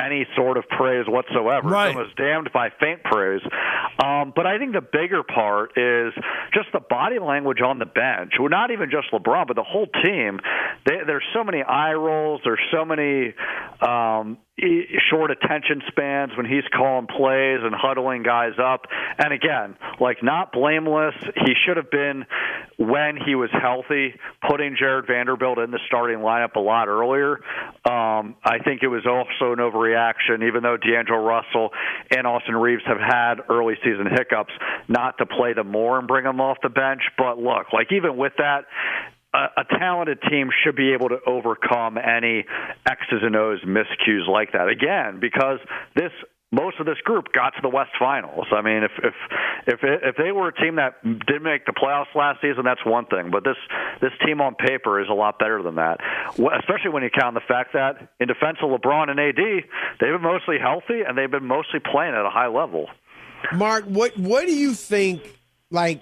[0.00, 1.68] any sort of praise whatsoever.
[1.68, 1.90] Right.
[1.90, 3.42] It was damned by faint praise.
[4.02, 6.12] Um, but I think the bigger part is
[6.54, 8.34] just the body language on the bench.
[8.38, 10.40] Well, not even just LeBron, but the whole team.
[10.86, 12.40] They, there's so many eye rolls.
[12.44, 13.34] There's so many
[13.80, 14.38] um,
[15.10, 18.86] short attention spans when he's calling plays and huddling guys up.
[19.18, 21.14] And again, like not blameless.
[21.46, 22.24] He should have been
[22.78, 24.14] when he was healthy,
[24.48, 27.40] putting Jarred Vanderbilt in the starting lineup a lot earlier.
[27.84, 31.70] Um, I think it was also an overreaction, even though D'Angelo Russell
[32.10, 34.52] and Austin Reaves have had early season hiccups,
[34.88, 37.02] not to play them more and bring them off the bench.
[37.16, 38.66] But look, like even with that,
[39.34, 42.44] a, a talented team should be able to overcome any
[42.86, 44.68] X's and O's miscues like that.
[44.68, 45.58] Again, because
[45.94, 46.12] this
[46.50, 48.46] most of this group got to the West Finals.
[48.52, 49.14] I mean, if if
[49.66, 53.04] if if they were a team that didn't make the playoffs last season, that's one
[53.06, 53.30] thing.
[53.30, 53.56] But this
[54.00, 56.00] this team on paper is a lot better than that,
[56.32, 59.36] especially when you count the fact that in defense of LeBron and AD,
[60.00, 62.88] they've been mostly healthy and they've been mostly playing at a high level.
[63.52, 65.20] Mark, what what do you think?
[65.70, 66.00] Like,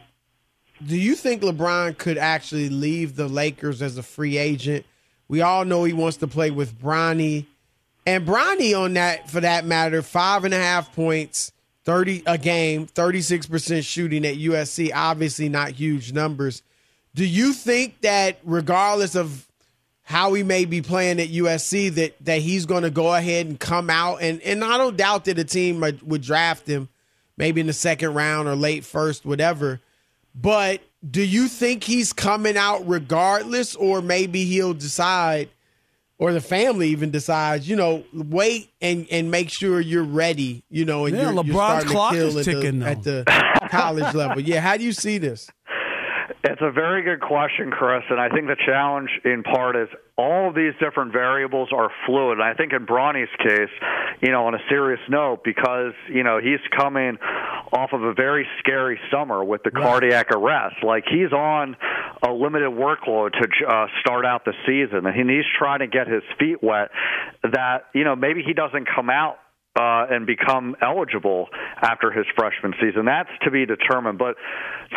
[0.84, 4.84] do you think LeBron could actually leave the Lakers as a free agent?
[5.28, 7.46] We all know he wants to play with Bronny,
[8.06, 11.50] and Bronny on that for that matter, five and a half points,
[11.84, 14.90] thirty a game, thirty six percent shooting at USC.
[14.94, 16.62] Obviously, not huge numbers.
[17.14, 19.46] Do you think that regardless of
[20.02, 23.58] how he may be playing at USC, that that he's going to go ahead and
[23.58, 26.88] come out and and I don't doubt that a team would draft him,
[27.36, 29.80] maybe in the second round or late first, whatever.
[30.40, 35.48] But do you think he's coming out regardless, or maybe he'll decide,
[36.18, 40.84] or the family even decides, you know, wait and and make sure you're ready, you
[40.84, 42.86] know, and Yeah, you're, you're LeBron's starting to clock kill is at the- ticking, though.
[42.86, 43.24] at the
[43.70, 44.40] college level.
[44.40, 45.48] Yeah, how do you see this?
[46.44, 50.48] It's a very good question, Chris, and I think the challenge in part is all
[50.48, 52.38] of these different variables are fluid.
[52.38, 53.68] And I think in Bronny's case,
[54.22, 57.18] you know, on a serious note, because you know he's coming
[57.72, 60.76] off of a very scary summer with the cardiac arrest.
[60.82, 61.76] Like he's on
[62.22, 66.22] a limited workload to uh, start out the season, and he's trying to get his
[66.38, 66.90] feet wet.
[67.42, 69.36] That you know maybe he doesn't come out
[69.76, 71.48] uh, and become eligible
[71.80, 73.04] after his freshman season.
[73.04, 74.18] That's to be determined.
[74.18, 74.36] But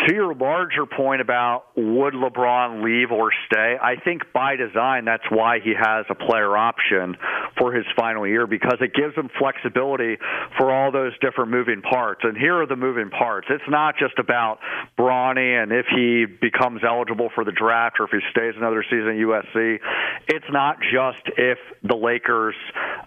[0.07, 5.29] to your larger point about would LeBron leave or stay, I think by design that's
[5.29, 7.17] why he has a player option
[7.57, 10.17] for his final year because it gives him flexibility
[10.57, 12.21] for all those different moving parts.
[12.23, 13.47] And here are the moving parts.
[13.49, 14.59] It's not just about
[14.97, 19.09] Bronny and if he becomes eligible for the draft or if he stays another season
[19.09, 19.79] at USC.
[20.27, 22.55] It's not just if the Lakers,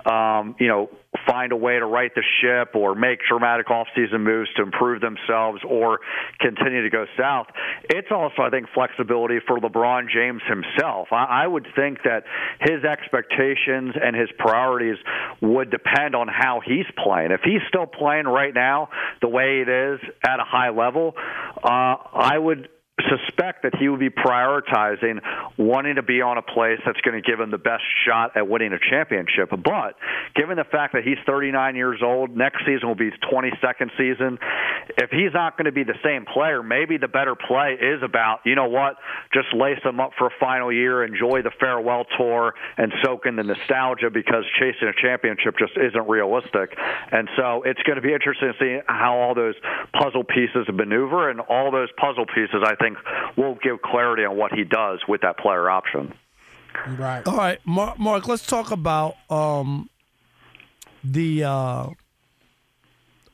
[0.04, 0.90] um, you know,
[1.26, 5.60] find a way to right the ship or make dramatic offseason moves to improve themselves
[5.68, 6.00] or
[6.40, 7.46] continue to go south.
[7.84, 11.08] It's also, I think, flexibility for LeBron James himself.
[11.12, 12.24] I, I would think that
[12.60, 14.96] his expectations and his priorities
[15.40, 17.32] would depend on how he's playing.
[17.32, 18.88] If he's still playing right now
[19.20, 21.14] the way it is at a high level,
[21.62, 22.68] uh, I would
[23.00, 25.20] suspect that he would be prioritizing
[25.56, 28.46] wanting to be on a place that's going to give him the best shot at
[28.46, 29.48] winning a championship.
[29.50, 29.96] But
[30.34, 34.38] given the fact that he's 39 years old, next season will be his 22nd season.
[34.98, 38.40] If he's not going to be the same player, maybe the better play is about,
[38.44, 38.96] you know what,
[39.32, 43.36] just lace him up for a final year, enjoy the farewell tour, and soak in
[43.36, 46.76] the nostalgia because chasing a championship just isn't realistic.
[47.10, 49.54] And so it's going to be interesting to see how all those
[49.98, 52.98] puzzle pieces maneuver, and all those puzzle pieces, I think,
[53.36, 56.12] will give clarity on what he does with that player option.
[56.86, 57.26] Right.
[57.26, 57.98] All right, Mark.
[57.98, 59.88] Mark let's talk about um,
[61.04, 61.44] the.
[61.44, 61.86] Uh,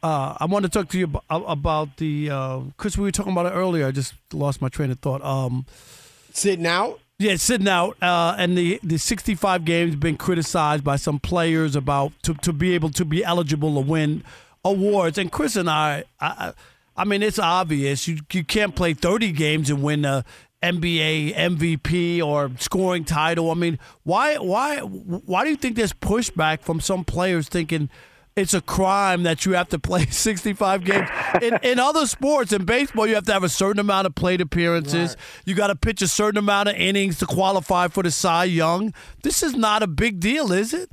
[0.00, 2.96] uh, I want to talk to you about, about the uh, Chris.
[2.96, 3.86] We were talking about it earlier.
[3.86, 5.24] I just lost my train of thought.
[5.24, 5.66] Um,
[6.32, 7.00] sitting out.
[7.20, 12.12] Yeah, sitting out, uh, and the, the 65 games been criticized by some players about
[12.22, 14.22] to, to be able to be eligible to win
[14.64, 15.18] awards.
[15.18, 16.52] And Chris and I, I,
[16.98, 20.24] I mean, it's obvious you you can't play 30 games and win a
[20.62, 23.52] NBA MVP or scoring title.
[23.52, 27.88] I mean, why why why do you think there's pushback from some players thinking?
[28.34, 31.08] It's a crime that you have to play 65 games.
[31.42, 34.40] In, in other sports, in baseball, you have to have a certain amount of plate
[34.40, 35.16] appearances.
[35.44, 38.94] You got to pitch a certain amount of innings to qualify for the Cy Young.
[39.24, 40.88] This is not a big deal, is it?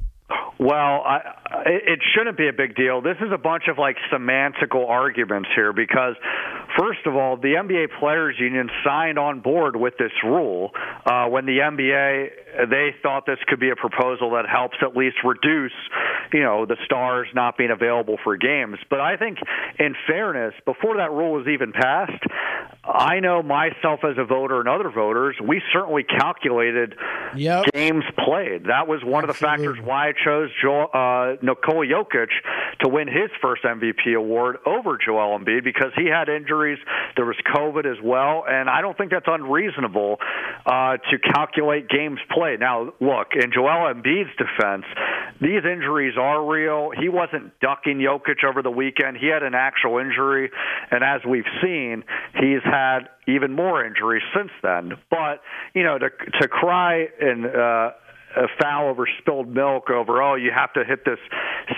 [0.57, 1.19] Well, I,
[1.65, 3.01] it shouldn't be a big deal.
[3.01, 6.15] This is a bunch of like semantical arguments here because,
[6.79, 10.71] first of all, the NBA Players Union signed on board with this rule
[11.05, 15.17] uh, when the NBA they thought this could be a proposal that helps at least
[15.25, 15.75] reduce,
[16.31, 18.77] you know, the stars not being available for games.
[18.89, 19.37] But I think,
[19.77, 22.23] in fairness, before that rule was even passed,
[22.83, 26.95] I know myself as a voter and other voters, we certainly calculated
[27.37, 27.65] yep.
[27.73, 28.65] games played.
[28.65, 29.27] That was one Absolutely.
[29.27, 32.29] of the factors why I chose Joel, uh, Nikola Jokic
[32.81, 36.79] to win his first MVP award over Joel Embiid because he had injuries.
[37.15, 40.17] There was COVID as well, and I don't think that's unreasonable
[40.65, 42.59] uh, to calculate games played.
[42.59, 44.85] Now, look, in Joel Embiid's defense,
[45.41, 46.91] these injuries are real.
[46.97, 49.17] He wasn't ducking Jokic over the weekend.
[49.17, 50.51] He had an actual injury,
[50.91, 52.03] and as we've seen,
[52.39, 54.93] he's had even more injuries since then.
[55.09, 55.41] But
[55.73, 56.09] you know, to
[56.41, 57.91] to cry and uh,
[58.35, 61.19] a foul over spilled milk over oh you have to hit this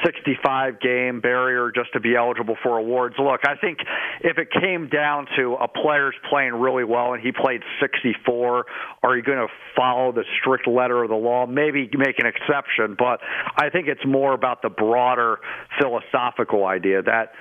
[0.04, 3.80] 65 game barrier just to be eligible for awards look i think
[4.22, 8.66] if it came down to a player's playing really well and he played 64
[9.04, 12.96] are you going to follow the strict letter of the law maybe make an exception
[12.98, 13.20] but
[13.56, 15.38] i think it's more about the broader
[15.80, 17.34] philosophical idea that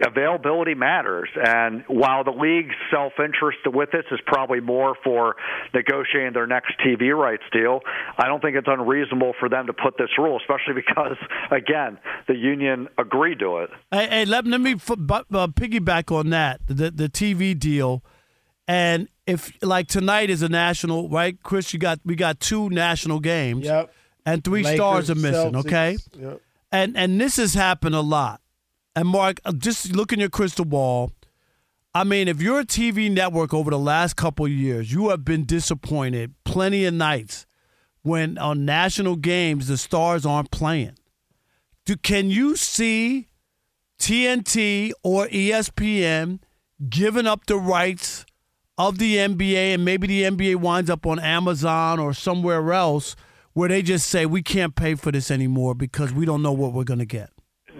[0.00, 1.28] availability matters.
[1.36, 5.36] And while the league's self interest with this is probably more for
[5.74, 7.80] negotiating their next TV rights deal,
[8.18, 11.16] I don't think it's unreasonable for them to put this rule, especially because,
[11.50, 13.70] again, the union agreed to it.
[13.90, 18.02] Hey, hey let, let me f- uh, piggyback on that the, the TV deal.
[18.66, 21.72] And if like tonight is a national, right, Chris?
[21.72, 23.64] You got we got two national games.
[23.64, 23.92] Yep.
[24.26, 25.52] And three Lakers, stars are missing.
[25.52, 25.96] Celtics, Okay.
[26.18, 26.40] Yep.
[26.70, 28.42] And and this has happened a lot.
[28.98, 31.12] And Mark, uh, just look in your crystal ball.
[31.94, 35.44] I mean, if you're a TV network over the last couple years, you have been
[35.44, 37.46] disappointed plenty of nights
[38.02, 40.96] when on national games the stars aren't playing.
[41.84, 43.28] Do, can you see
[44.00, 46.40] TNT or ESPN
[46.88, 48.26] giving up the rights
[48.78, 53.14] of the NBA and maybe the NBA winds up on Amazon or somewhere else
[53.52, 56.72] where they just say we can't pay for this anymore because we don't know what
[56.72, 57.30] we're going to get?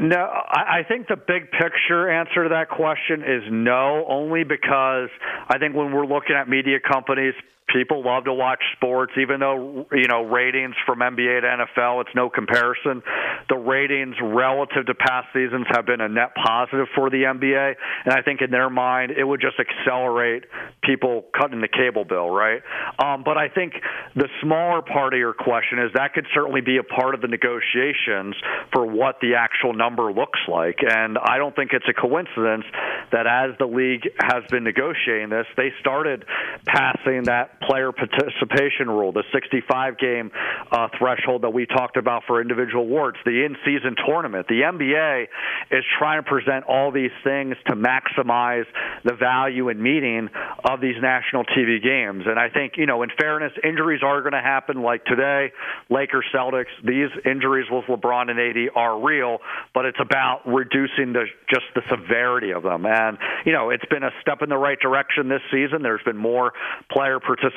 [0.01, 5.09] No, I think the big picture answer to that question is no, only because
[5.49, 7.34] I think when we're looking at media companies,
[7.72, 12.14] people love to watch sports, even though, you know, ratings from NBA to NFL, it's
[12.14, 13.02] no comparison.
[13.48, 17.74] The ratings relative to past seasons have been a net positive for the NBA.
[18.04, 20.44] And I think in their mind, it would just accelerate
[20.82, 22.62] people cutting the cable bill, right?
[22.98, 23.74] Um, but I think
[24.14, 27.28] the smaller part of your question is that could certainly be a part of the
[27.28, 28.34] negotiations
[28.72, 30.78] for what the actual number looks like.
[30.80, 32.64] And I don't think it's a coincidence
[33.12, 36.24] that as the league has been negotiating this, they started
[36.66, 40.30] passing that player participation rule, the 65 game
[40.70, 44.46] uh, threshold that we talked about for individual awards, the in season tournament.
[44.48, 45.26] The NBA
[45.70, 48.66] is trying to present all these things to maximize
[49.04, 50.28] the value and meaning
[50.64, 52.24] of these national TV games.
[52.26, 55.52] And I think, you know, in fairness, injuries are going to happen like today,
[55.90, 56.72] Lakers Celtics.
[56.84, 59.38] These injuries with LeBron and AD are real,
[59.74, 62.86] but it's about reducing the just the severity of them.
[62.86, 65.82] And, you know, it's been a step in the right direction this season.
[65.82, 66.52] There's been more
[66.90, 67.47] player participation.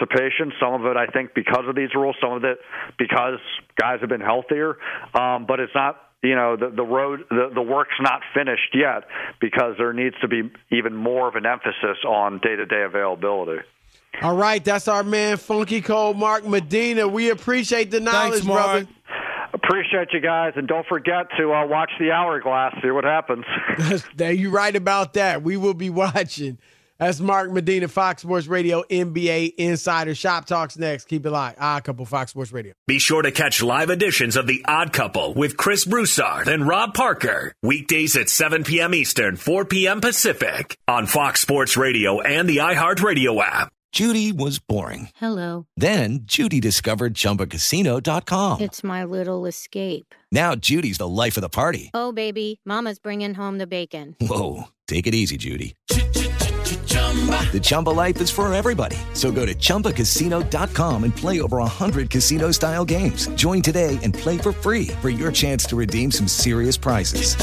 [0.60, 2.16] Some of it, I think, because of these rules.
[2.22, 2.60] Some of it
[2.98, 3.40] because
[3.76, 4.78] guys have been healthier.
[5.14, 9.04] Um, but it's not you know the the road the the work's not finished yet
[9.40, 13.62] because there needs to be even more of an emphasis on day to day availability.
[14.22, 17.08] All right, that's our man, Funky Cold Mark Medina.
[17.08, 18.88] We appreciate the knowledge, brother.
[19.54, 22.76] Appreciate you guys, and don't forget to uh, watch the hourglass.
[22.84, 23.46] See what happens.
[24.18, 25.44] You're right about that.
[25.44, 26.58] We will be watching.
[27.02, 30.14] That's Mark Medina, Fox Sports Radio, NBA Insider.
[30.14, 31.06] Shop Talks next.
[31.06, 31.56] Keep it live.
[31.60, 32.74] Ah, couple Fox Sports Radio.
[32.86, 36.94] Be sure to catch live editions of The Odd Couple with Chris Broussard and Rob
[36.94, 37.56] Parker.
[37.64, 38.94] Weekdays at 7 p.m.
[38.94, 40.00] Eastern, 4 p.m.
[40.00, 43.72] Pacific on Fox Sports Radio and the iHeartRadio app.
[43.92, 45.10] Judy was boring.
[45.16, 45.66] Hello.
[45.76, 48.62] Then Judy discovered ChumbaCasino.com.
[48.62, 50.14] It's my little escape.
[50.32, 51.90] Now Judy's the life of the party.
[51.96, 54.16] Oh, baby, Mama's bringing home the bacon.
[54.22, 55.74] Whoa, take it easy, Judy.
[57.52, 58.96] The Chumba life is for everybody.
[59.14, 63.28] So go to ChumbaCasino.com and play over 100 casino style games.
[63.36, 67.36] Join today and play for free for your chance to redeem some serious prizes.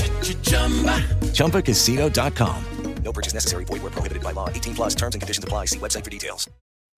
[1.34, 2.64] ChumbaCasino.com.
[3.02, 3.64] No purchase necessary.
[3.64, 4.48] Void where prohibited by law.
[4.48, 5.66] 18 plus terms and conditions apply.
[5.66, 6.48] See website for details.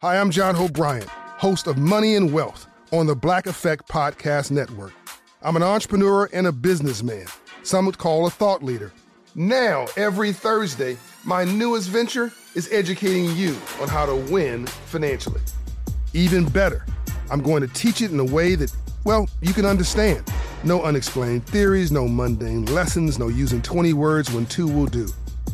[0.02, 4.50] Hi, I'm John Hope Bryant, host of Money and Wealth on the Black Effect Podcast
[4.50, 4.92] Network.
[5.42, 7.26] I'm an entrepreneur and a businessman.
[7.62, 8.92] Some would call a thought leader.
[9.36, 15.40] Now, every Thursday, my newest venture is educating you on how to win financially.
[16.12, 16.84] Even better,
[17.30, 18.74] I'm going to teach it in a way that,
[19.04, 20.28] well, you can understand.
[20.64, 25.08] No unexplained theories, no mundane lessons, no using 20 words when two will do.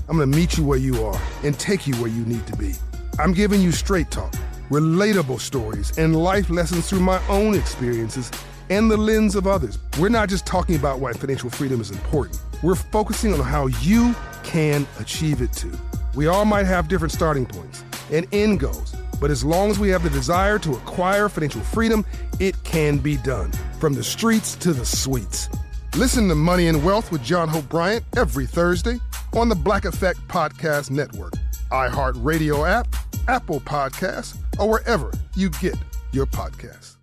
[0.09, 2.57] I'm going to meet you where you are and take you where you need to
[2.57, 2.73] be.
[3.19, 4.33] I'm giving you straight talk,
[4.71, 8.31] relatable stories, and life lessons through my own experiences
[8.71, 9.79] and the lens of others.
[9.99, 14.13] We're not just talking about why financial freedom is important, we're focusing on how you
[14.43, 15.73] can achieve it too.
[16.17, 19.89] We all might have different starting points and end goals, but as long as we
[19.91, 22.05] have the desire to acquire financial freedom,
[22.41, 23.53] it can be done.
[23.79, 25.49] From the streets to the suites.
[25.95, 28.99] Listen to Money and Wealth with John Hope Bryant every Thursday
[29.33, 31.35] on the Black Effect Podcast Network,
[31.71, 32.89] iHeartRadio app,
[33.29, 35.77] Apple Podcasts, or wherever you get
[36.11, 36.97] your podcasts.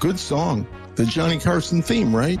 [0.00, 0.66] Good song.
[0.96, 2.40] The Johnny Carson theme, right?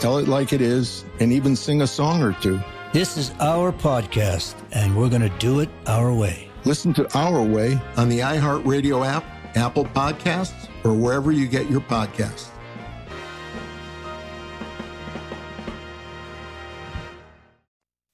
[0.00, 2.60] tell it like it is, and even sing a song or two.
[2.92, 6.48] This is our podcast, and we're going to do it our way.
[6.64, 9.24] Listen to Our Way on the iHeartRadio app,
[9.56, 12.48] Apple Podcasts, or wherever you get your podcasts.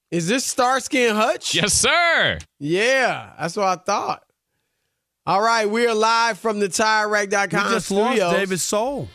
[0.09, 1.53] Is this Starsky and Hutch?
[1.53, 2.39] Yes, sir.
[2.59, 4.23] Yeah, that's what I thought.
[5.25, 8.19] All right, we are live from the TireRack.com We just studios.
[8.19, 9.09] lost David Soul.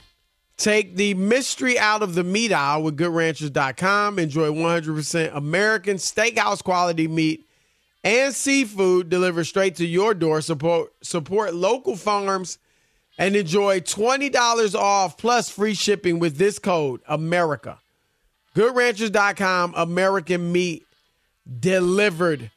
[0.57, 4.19] Take the mystery out of the meat aisle with GoodRanchers.com.
[4.19, 7.49] Enjoy 100% American steakhouse quality meat
[8.05, 10.41] and seafood delivered straight to your door.
[10.41, 12.59] Support support local farms
[13.19, 17.79] and enjoy $20 off plus free shipping with this code America.
[18.57, 20.85] GoodRanchers.com, American meat
[21.61, 22.51] delivered.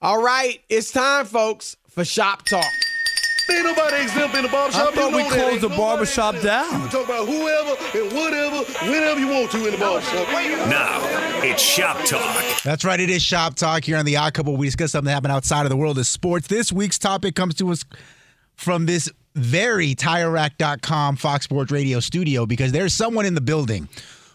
[0.00, 2.64] All right, it's time, folks, for Shop Talk.
[3.50, 4.88] Ain't nobody exempt in the barbershop.
[4.88, 5.34] I thought You we know that.
[5.38, 6.70] closed Ain't the nobody barbershop exempt.
[6.70, 6.72] down.
[6.82, 10.28] You can talk about whoever and whatever, whenever you want to in the barbershop.
[10.68, 11.00] Now,
[11.42, 12.62] it's Shop Talk.
[12.62, 12.98] That's right.
[13.00, 14.56] It is Shop Talk here on the Odd Couple.
[14.56, 16.46] We discuss something that happened outside of the world of sports.
[16.46, 17.84] This week's topic comes to us
[18.56, 23.88] from this very TireRack.com Fox Sports Radio studio because there's someone in the building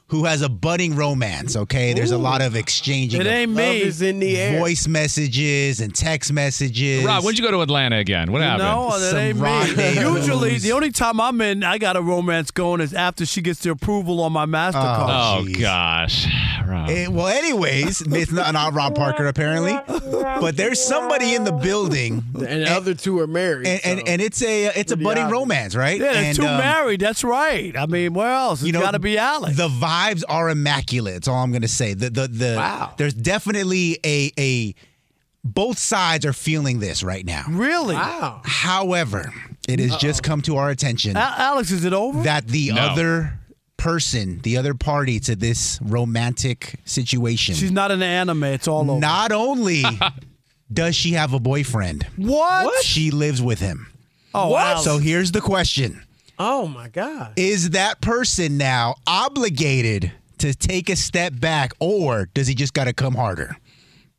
[0.10, 1.56] who has a budding romance.
[1.56, 3.22] Okay, there's a lot of exchanging.
[3.22, 3.80] It of ain't me.
[3.80, 4.60] Love is in the air.
[4.60, 7.04] Voice messages and text messages.
[7.06, 8.32] Rob, when'd you go to Atlanta again?
[8.32, 8.70] What happened?
[8.70, 9.44] No, that Some ain't me.
[9.44, 10.10] rendezvous.
[10.18, 13.60] Usually, the only time I'm in, I got a romance going is after she gets
[13.62, 15.08] the approval on my Mastercard.
[15.10, 16.28] Oh, gosh.
[16.68, 16.90] Rob.
[16.90, 19.78] Eh, well, anyways, it's not, not Rob Parker apparently,
[20.40, 23.68] but there's somebody in the building, And the other two are married.
[23.68, 25.40] and and, and it's a it's a budding obvious.
[25.40, 26.00] romance, right?
[26.00, 27.00] Yeah, they're and, two um, married.
[27.00, 27.76] That's right.
[27.76, 28.60] I mean, where else?
[28.60, 29.58] It's you know, got to be Alex.
[29.58, 29.68] The
[30.00, 31.14] vibes are immaculate.
[31.16, 31.94] That's all I'm going to say.
[31.94, 32.94] The the the Wow.
[32.98, 34.76] there's definitely a a
[35.44, 37.44] both sides are feeling this right now.
[37.50, 37.96] really?
[37.96, 38.42] Wow.
[38.44, 39.34] However,
[39.68, 42.24] it has just come to our attention A- Alex, is it over?
[42.24, 42.82] that the No.
[42.82, 43.40] other
[43.78, 48.44] person, the other party to this romantic situation, She's not an anime.
[48.44, 49.00] It's all over.
[49.00, 49.84] not only
[50.74, 52.84] does she have a boyfriend, what?
[52.84, 53.88] she lives with him.
[54.34, 54.84] Oh, Alex.
[54.84, 56.04] So here's the question.
[56.40, 57.34] Oh, my God.
[57.36, 62.86] Is that person now obligated to take a step back or does he just got
[62.86, 63.56] to come harder?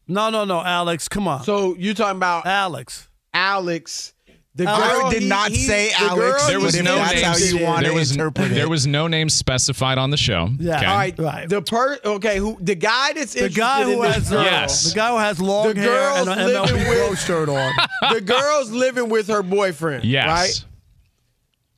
[0.07, 1.09] no, no, no, Alex.
[1.09, 1.45] Come on.
[1.45, 3.09] So you talking about Alex.
[3.33, 4.13] Alex?
[4.57, 6.19] The I girl did he- not he- say the Alex.
[6.19, 8.55] girl There was no that's how you want there to was interpret it.
[8.57, 10.49] there was no name specified on the show.
[10.59, 10.77] Yeah.
[10.79, 10.87] Okay.
[10.87, 11.49] All right, Right.
[11.49, 14.89] The per okay, who the guy that's The guy who this has girl, Yes.
[14.91, 17.73] the guy who has long The hair and girl's an MLB living with- shirt on.
[18.13, 20.05] the girl's living with her boyfriend.
[20.05, 20.27] Yes.
[20.27, 20.65] Right.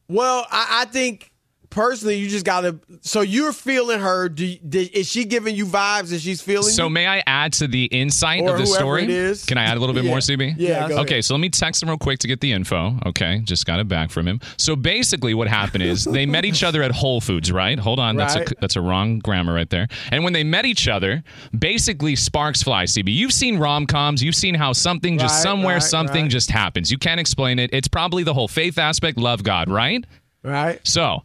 [0.08, 1.31] Well, I, I think
[1.72, 2.78] personally, you just gotta.
[3.00, 4.28] So you're feeling her.
[4.28, 6.70] Do, did- is she giving you vibes that she's feeling?
[6.70, 6.90] So you?
[6.90, 9.02] may I add to the insight Or of the story?
[9.04, 9.44] it is.
[9.44, 10.10] Can I add a little bit Yeah.
[10.10, 10.54] more, CB?
[10.58, 11.24] Yeah, go Okay, ahead.
[11.24, 12.98] so let me text him real quick to get the info.
[13.06, 14.38] Okay, just got it back from him.
[14.56, 17.78] So basically, what happened is they met each other at Whole Foods, right?
[17.78, 19.88] Hold on, that's a that's a wrong grammar right there.
[20.12, 21.24] And when they met each other,
[21.58, 22.84] basically sparks fly.
[22.84, 26.30] CB, you've seen rom coms, you've seen how something just Right, somewhere right, something right.
[26.30, 26.90] just happens.
[26.90, 27.70] You can't explain it.
[27.72, 30.04] It's probably the whole faith aspect, love God, right?
[30.42, 30.80] right.
[30.86, 31.22] So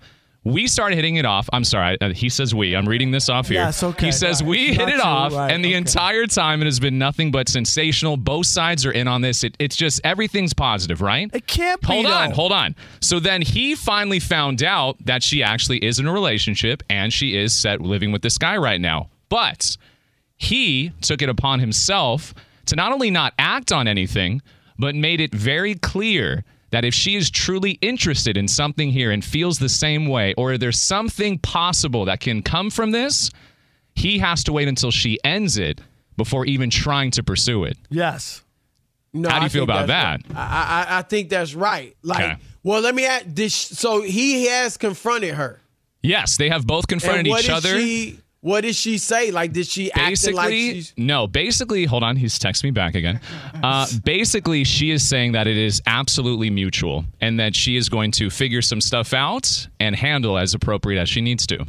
[0.48, 1.50] we started hitting it off.
[1.52, 2.00] I'm sorry.
[2.00, 2.76] Uh, he says we.
[2.76, 3.60] I'm reading this off here.
[3.60, 4.50] Yes, okay, He says right.
[4.50, 5.78] we It's hit it you, off, right, and the okay.
[5.78, 8.16] entire time it has been nothing but sensational.
[8.16, 9.44] Both sides are in on this.
[9.44, 11.30] It, it's just everything's positive, right?
[11.34, 11.88] It can't be.
[11.88, 12.36] Hold on, though.
[12.36, 12.76] hold on.
[13.02, 17.36] So then he finally found out that she actually is in a relationship and she
[17.38, 19.10] is set living with this guy right now.
[19.30, 19.76] But
[20.38, 22.34] he took it upon himself
[22.68, 24.42] to not only not act on anything,
[24.80, 29.24] but made it very clear that if she is truly interested in something here and
[29.24, 33.32] feels the same way, or there's something possible that can come from this,
[33.96, 35.82] he has to wait until she ends it
[36.18, 37.78] before even trying to pursue it.
[37.90, 38.44] Yes.
[39.14, 40.22] No, How do you I feel about that?
[40.30, 40.38] right.
[40.38, 41.96] I, I I think that's right.
[42.04, 42.36] Like, Okay.
[42.64, 43.26] well, let me ask.
[43.28, 45.60] This, so he has confronted her.
[46.04, 47.80] Yes, they have both confronted and what each did other.
[47.80, 49.32] She, what did she say?
[49.32, 53.20] Like, did she acting like she's no basically hold on he's texting me back again
[53.64, 58.12] uh, basically she is saying that it is absolutely mutual and that she is going
[58.12, 61.66] to figure some stuff out and handle as appropriate as she needs to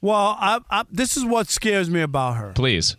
[0.00, 2.52] Well, I, I, this is what scares me about her.
[2.54, 2.96] please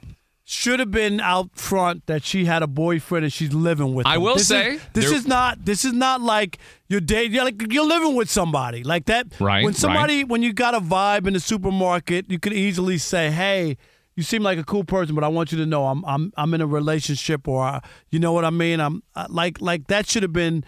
[0.53, 4.05] Should have been out front that she had a boyfriend and she's living with.
[4.05, 4.23] I him.
[4.23, 5.63] will This say, is, this is not.
[5.63, 6.57] This is not like
[6.89, 7.31] you're dating.
[7.31, 9.27] You're like you're living with somebody like that.
[9.39, 13.31] Right, When somebody, when you got a vibe in the supermarket, you could easily say,
[13.31, 13.77] "Hey."
[14.17, 16.53] You seem like a cool person, but I want you to know I'm I'm I'm
[16.53, 17.79] in a relationship, or uh,
[18.09, 18.81] you know what I mean.
[18.81, 20.65] I'm uh, like like that should have been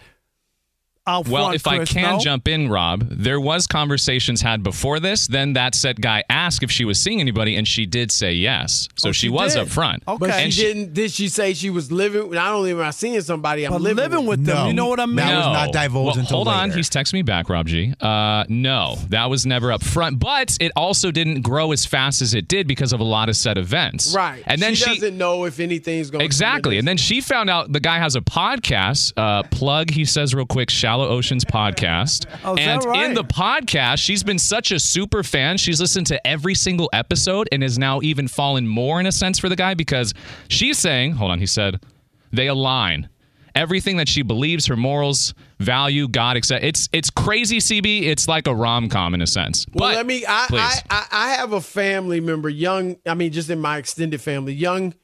[1.06, 1.54] out well front.
[1.56, 2.18] if i can no?
[2.18, 6.70] jump in rob there was conversations had before this then that set guy asked if
[6.70, 9.62] she was seeing anybody and she did say yes so Oh, she, she was did.
[9.62, 10.94] up front But and she, didn't.
[10.94, 12.30] Did she say she was living?
[12.30, 14.66] Not only am I seeing somebody, I'm But living, living with them, No.
[14.66, 15.16] you know what I mean?
[15.16, 17.92] That was not divulged well, until hold on, he's texting me back, Rob G.
[18.00, 22.32] Uh, no, that was never up front, but it also didn't grow as fast as
[22.34, 24.14] it did because of a lot of set events.
[24.14, 24.42] Right.
[24.46, 26.24] and then she, she, doesn't know if anything's going.
[26.24, 29.12] exactly, and then she found out the guy has a podcast.
[29.16, 32.26] Uh, plug, he says real quick, Shallow Oceans podcast.
[32.44, 33.04] Oh, and right?
[33.04, 35.56] in the podcast, she's been such a super fan.
[35.56, 39.40] She's listened to every single episode and has now even fallen more in a sense
[39.40, 40.14] for the guy because
[40.46, 41.82] she's saying, hold on, he said,
[42.30, 43.08] they align.
[43.56, 46.64] Everything that she believes, her morals, value, God, etc.
[46.64, 48.02] It's it's crazy, CB.
[48.02, 49.66] It's like a rom com in a sense.
[49.72, 50.24] Well, but let me.
[50.28, 50.46] I
[50.90, 52.98] I I have a family member, young.
[53.04, 54.94] I mean, just in my extended family, young,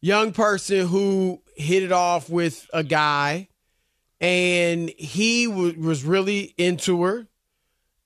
[0.00, 3.48] young person who hit it off with a guy,
[4.20, 7.26] and he w- was really into her.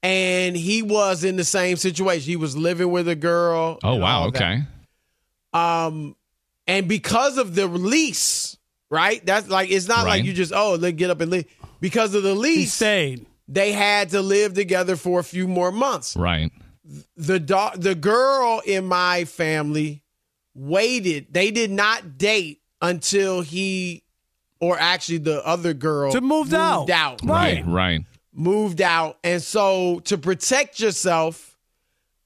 [0.03, 2.27] And he was in the same situation.
[2.31, 3.79] He was living with a girl.
[3.85, 4.43] Oh wow, all that.
[4.43, 4.63] okay.
[5.53, 6.17] Um,
[6.67, 8.57] and because of the release,
[8.89, 9.25] right?
[9.27, 11.45] That's like it's not like you just oh let get up and leave.
[11.81, 13.27] Because of the lease, stayed.
[13.47, 16.17] They had to live together for a few more months.
[16.17, 16.51] Right.
[17.17, 20.03] The dog, the girl in my family
[20.55, 21.27] waited.
[21.33, 24.05] They did not date until he,
[24.61, 26.89] or actually the other girl, To moved out.
[26.91, 27.21] out.
[27.25, 27.65] Right.
[27.67, 28.01] Right.
[28.33, 29.19] moved out.
[29.25, 31.57] And so to protect yourself,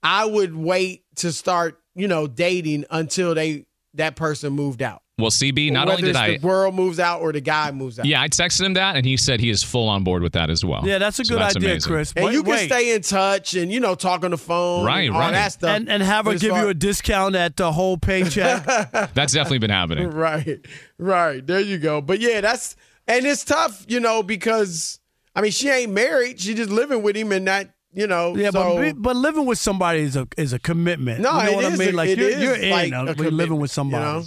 [0.03, 5.03] I would wait to start, you know, dating until they that person moved out.
[5.17, 8.01] Well, CB, not only did it's I the girl moves out or the guy moves
[8.01, 8.05] out.
[8.07, 10.51] Yeah, I texted him that and he said he is full on board with that
[10.51, 10.83] as well.
[10.85, 11.93] Yeah, that's a So good that's idea, amazing.
[11.93, 12.13] Chris.
[12.17, 12.67] And Wait, you can wait.
[12.69, 15.31] stay in touch and you know talk on the phone, Right, and all right.
[15.31, 18.65] that stuff, and and have her give far- you a discount at the whole paycheck.
[19.15, 20.11] That's definitely been happening.
[20.11, 20.59] right,
[20.99, 21.47] right.
[21.47, 22.01] There you go.
[22.01, 22.75] But yeah, that's
[23.07, 24.99] and it's tough, you know, because
[25.37, 28.35] I mean she ain't married; she just living with him, and that you know.
[28.37, 31.21] yeah, so, but but living with somebody is a is a commitment.
[31.21, 31.89] No, you know it what I mean.
[31.91, 34.05] a- Like it you're, is you're in like a when living with somebody.
[34.05, 34.27] you know?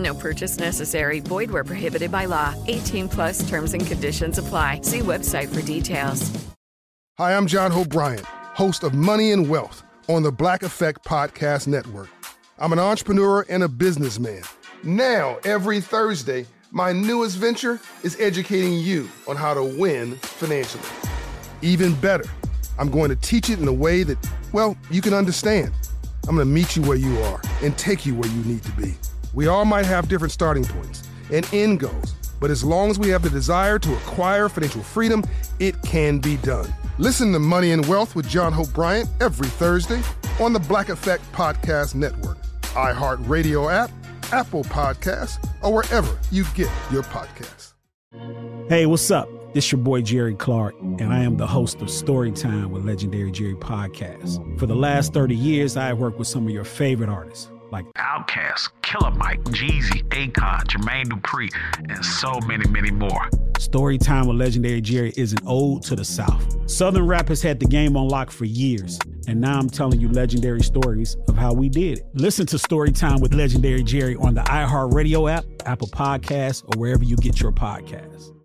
[0.00, 1.20] No purchase necessary.
[1.20, 2.54] Void where prohibited by law.
[2.66, 4.80] 18 plus terms and conditions apply.
[4.82, 6.30] See website for details.
[7.18, 12.08] Hi, I'm John Bryant, host of Money and Wealth on the Black Effect Podcast Network.
[12.58, 14.42] I'm an entrepreneur and a businessman.
[14.84, 20.82] Now, every Thursday, my newest venture is educating you on how to win financially.
[21.60, 22.24] Even better,
[22.78, 24.16] I'm going to teach it in a way that,
[24.52, 25.72] well, you can understand.
[26.26, 28.72] I'm going to meet you where you are and take you where you need to
[28.72, 28.94] be.
[29.32, 33.08] We all might have different starting points and end goals, but as long as we
[33.10, 35.22] have the desire to acquire financial freedom,
[35.60, 36.72] it can be done.
[36.98, 40.02] Listen to Money and Wealth with John Hope Bryant every Thursday
[40.40, 42.38] on the Black Effect Podcast Network,
[42.74, 43.90] iHeartRadio app,
[44.32, 47.74] Apple Podcasts, or wherever you get your podcasts.
[48.68, 49.28] Hey, what's up?
[49.54, 53.56] This your boy Jerry Clark, and I am the host of Storytime with Legendary Jerry
[53.56, 54.58] Podcast.
[54.60, 57.86] For the last 30 years, I have worked with some of your favorite artists, like
[57.94, 61.50] Outkast, Killer Mike, Jeezy, Akon, Jermaine Dupri,
[61.88, 63.28] and so many, many more.
[63.58, 66.70] Storytime with Legendary Jerry is an ode to the South.
[66.70, 68.98] Southern rap has had the game on lock for years,
[69.28, 72.06] and now I'm telling you legendary stories of how we did it.
[72.14, 77.16] Listen to Storytime with Legendary Jerry on the iHeartRadio app, Apple Podcasts, or wherever you
[77.16, 78.39] get your podcasts.